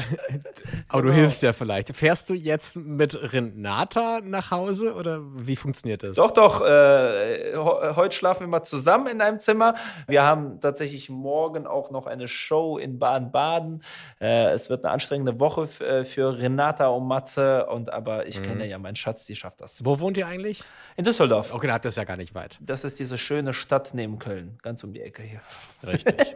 [0.88, 1.96] Aber du hilfst ja vielleicht.
[1.96, 6.16] Fährst du jetzt mit Renata nach Hause oder wie funktioniert das?
[6.16, 6.62] Doch, doch.
[6.62, 9.76] Äh, heute schlafen wir mal zusammen in einem Zimmer.
[10.08, 13.84] Wir haben tatsächlich morgen auch noch eine Show in Baden-Baden.
[14.20, 17.66] Äh, es wird eine anstrengende Woche äh, für Renata und Matze.
[17.68, 19.84] Und aber ich kenne ja meinen Schatz, die schafft das.
[19.86, 20.64] Wo wohnt ihr eigentlich?
[20.96, 21.54] In Düsseldorf.
[21.54, 22.58] Okay, dann habt ihr es ja gar nicht weit.
[22.62, 25.42] Das ist diese schöne Stadt neben Köln, ganz um die Ecke hier.
[25.88, 26.16] Richtig.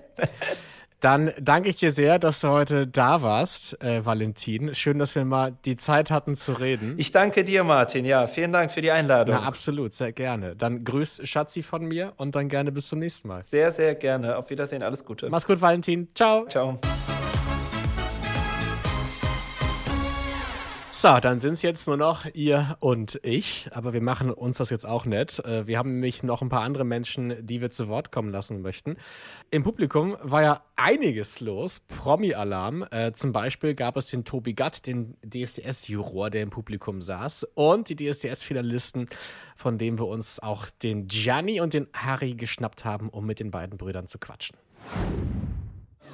[1.03, 4.73] Dann danke ich dir sehr, dass du heute da warst, äh, Valentin.
[4.73, 6.95] Schön, dass wir mal die Zeit hatten zu reden.
[6.97, 8.05] Ich danke dir, Martin.
[8.05, 9.35] Ja, vielen Dank für die Einladung.
[9.35, 10.55] Na, absolut, sehr gerne.
[10.55, 13.43] Dann grüß Schatzi von mir und dann gerne bis zum nächsten Mal.
[13.43, 14.37] sehr, sehr gerne.
[14.37, 14.81] Auf Wiedersehen.
[14.81, 15.29] Alles Gute.
[15.29, 16.07] Mach's gut, Valentin.
[16.15, 16.45] Ciao.
[16.47, 16.79] Ciao.
[21.03, 24.69] So, dann sind es jetzt nur noch ihr und ich, aber wir machen uns das
[24.69, 25.37] jetzt auch nett.
[25.39, 28.61] Äh, Wir haben nämlich noch ein paar andere Menschen, die wir zu Wort kommen lassen
[28.61, 28.95] möchten.
[29.51, 31.81] Im Publikum war ja einiges los.
[31.89, 32.85] Promi-Alarm.
[32.89, 37.89] Äh, zum Beispiel gab es den Tobi Gatt, den DSDS-Juror, der im Publikum saß, und
[37.89, 39.09] die DSDS-Finalisten,
[39.57, 43.51] von dem wir uns auch den Gianni und den Harry geschnappt haben, um mit den
[43.51, 44.55] beiden Brüdern zu quatschen.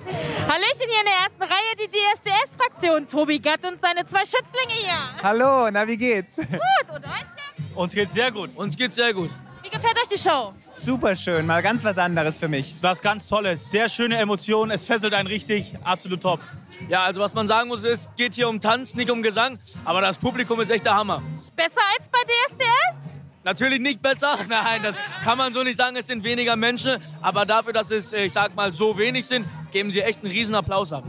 [0.06, 3.08] Hallöchen hier in der ersten Reihe, die DSDS-Fraktion.
[3.08, 4.98] Tobi Gatt und seine zwei Schützlinge hier.
[5.24, 6.36] Hallo, na wie geht's?
[6.36, 6.48] Gut,
[6.96, 7.76] und euch?
[7.76, 8.50] Uns geht's sehr gut.
[8.56, 9.30] Uns geht's sehr gut.
[9.62, 10.54] Wie gefällt euch die Show?
[10.74, 12.76] Super schön, mal ganz was anderes für mich.
[12.82, 13.70] Was ganz Tolles.
[13.70, 14.72] Sehr schöne Emotionen.
[14.72, 15.74] Es fesselt einen richtig.
[15.84, 16.40] Absolut top.
[16.88, 19.60] Ja, also was man sagen muss, es geht hier um Tanz, nicht um Gesang.
[19.86, 21.22] Aber das Publikum ist echt der Hammer.
[21.56, 23.19] Besser als bei DSDS?
[23.44, 27.46] Natürlich nicht besser, nein, das kann man so nicht sagen, es sind weniger Menschen, aber
[27.46, 30.56] dafür, dass es, äh, ich sag mal, so wenig sind, geben sie echt einen riesen
[30.56, 31.04] Applaus ab.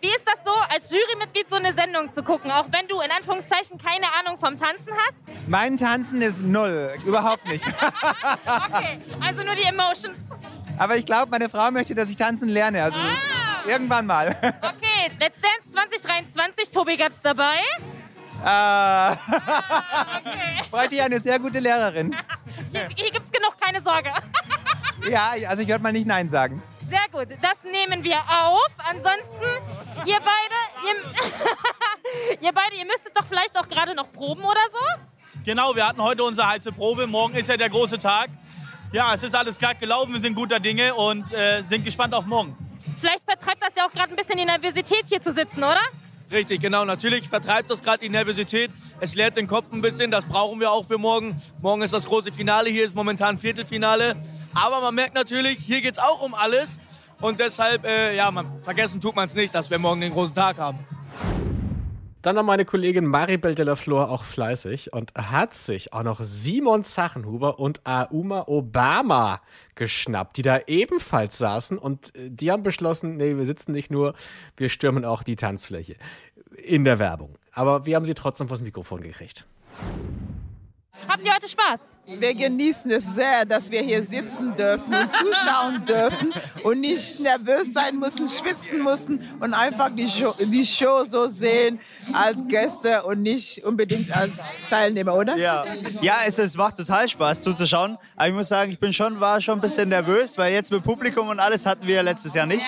[0.00, 3.10] Wie ist das so, als Jurymitglied so eine Sendung zu gucken, auch wenn du in
[3.10, 5.16] Anführungszeichen keine Ahnung vom Tanzen hast?
[5.48, 7.64] Mein Tanzen ist null, überhaupt nicht.
[8.44, 10.18] Okay, also nur die Emotions.
[10.78, 12.82] Aber ich glaube, meine Frau möchte, dass ich tanzen lerne.
[12.82, 13.68] Also Ah.
[13.68, 14.28] irgendwann mal.
[14.62, 17.60] Okay, Let's Dance 2023, Tobi Gatz dabei.
[18.44, 19.16] Äh,
[20.70, 22.14] bräuchte ich eine sehr gute Lehrerin.
[22.72, 24.10] Hier, hier gibt es genug, keine Sorge.
[25.08, 26.62] Ja, also ich würde mal nicht Nein sagen.
[26.88, 28.68] Sehr gut, das nehmen wir auf.
[28.78, 29.46] Ansonsten,
[30.04, 35.40] ihr beide, ihr, ihr beide, ihr müsstet doch vielleicht auch gerade noch proben oder so?
[35.44, 38.28] Genau, wir hatten heute unsere heiße Probe, morgen ist ja der große Tag.
[38.92, 42.26] Ja, es ist alles glatt gelaufen, wir sind guter Dinge und äh, sind gespannt auf
[42.26, 42.56] morgen.
[43.00, 45.80] Vielleicht vertreibt das ja auch gerade ein bisschen die Nervosität hier zu sitzen, oder?
[46.32, 46.86] Richtig, genau.
[46.86, 48.70] Natürlich vertreibt das gerade die Nervosität.
[49.00, 50.10] Es leert den Kopf ein bisschen.
[50.10, 51.36] Das brauchen wir auch für morgen.
[51.60, 52.70] Morgen ist das große Finale.
[52.70, 54.16] Hier ist momentan Viertelfinale.
[54.54, 56.80] Aber man merkt natürlich, hier geht es auch um alles.
[57.20, 60.34] Und deshalb, äh, ja, man, vergessen tut man es nicht, dass wir morgen den großen
[60.34, 60.78] Tag haben.
[62.22, 66.20] Dann war meine Kollegin Maribel de la Flor auch fleißig und hat sich auch noch
[66.22, 69.40] Simon Zachenhuber und Auma Obama
[69.74, 74.14] geschnappt, die da ebenfalls saßen und äh, die haben beschlossen, nee, wir sitzen nicht nur,
[74.56, 75.96] wir stürmen auch die Tanzfläche
[76.56, 77.36] in der Werbung.
[77.52, 79.44] Aber wir haben sie trotzdem vors Mikrofon gekriegt.
[81.08, 81.80] Habt ihr heute Spaß?
[82.04, 86.32] Wir genießen es sehr, dass wir hier sitzen dürfen und zuschauen dürfen
[86.64, 91.78] und nicht nervös sein müssen, schwitzen müssen und einfach die Show, die Show so sehen
[92.12, 94.32] als Gäste und nicht unbedingt als
[94.68, 95.36] Teilnehmer, oder?
[95.36, 95.64] Ja,
[96.00, 97.96] ja es, es macht total Spaß zuzuschauen.
[98.16, 100.82] Aber ich muss sagen, ich bin schon, war schon ein bisschen nervös, weil jetzt mit
[100.82, 102.66] Publikum und alles hatten wir letztes Jahr nicht.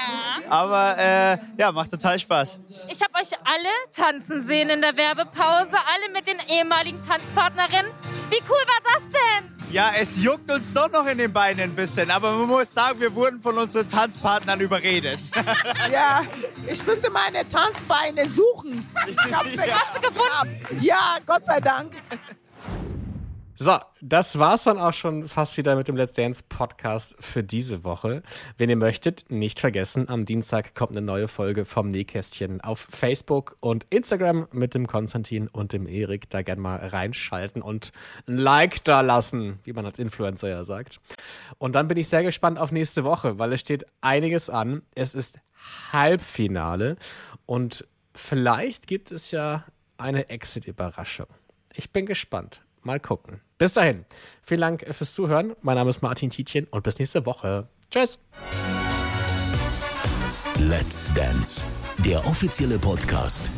[0.49, 2.61] Aber äh, ja, macht total Spaß.
[2.89, 7.91] Ich habe euch alle tanzen sehen in der Werbepause, alle mit den ehemaligen Tanzpartnerinnen.
[8.35, 9.71] Wie cool war das denn?
[9.71, 12.11] Ja, es juckt uns doch noch in den Beinen ein bisschen.
[12.11, 15.21] Aber man muss sagen, wir wurden von unseren Tanzpartnern überredet.
[15.93, 16.23] Ja,
[16.67, 18.89] ich müsste meine Tanzbeine suchen.
[19.07, 20.81] Ich habe sie du gefunden?
[20.81, 21.93] Ja, Gott sei Dank.
[23.57, 27.85] So, das war's dann auch schon fast wieder mit dem Let's Dance Podcast für diese
[27.85, 28.25] Woche.
[28.59, 33.55] Wenn ihr möchtet, nicht vergessen, am Dienstag kommt eine neue Folge vom Nähkästchen auf Facebook
[33.61, 36.29] und Instagram mit dem Konstantin und dem Erik.
[36.31, 37.93] Da gerne mal reinschalten und
[38.27, 40.99] ein Like da lassen, wie man als Influencer ja sagt.
[41.59, 44.83] Und dann bin ich sehr gespannt auf nächste Woche, weil es steht einiges an.
[44.97, 45.39] Es ist
[45.93, 46.97] Halbfinale
[47.47, 47.87] und
[48.17, 49.65] vielleicht gibt es ja
[49.97, 51.29] eine Exit-Überraschung.
[51.73, 53.41] Ich bin gespannt mal gucken.
[53.59, 54.05] Bis dahin,
[54.43, 55.55] vielen Dank fürs Zuhören.
[55.63, 57.69] Mein Name ist Martin Tietjen und bis nächste Woche.
[57.91, 58.19] Tschüss.
[60.59, 61.65] Let's Dance,
[61.99, 63.51] der offizielle Podcast.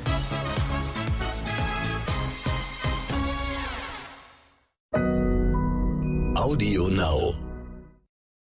[6.35, 7.46] Audio Now.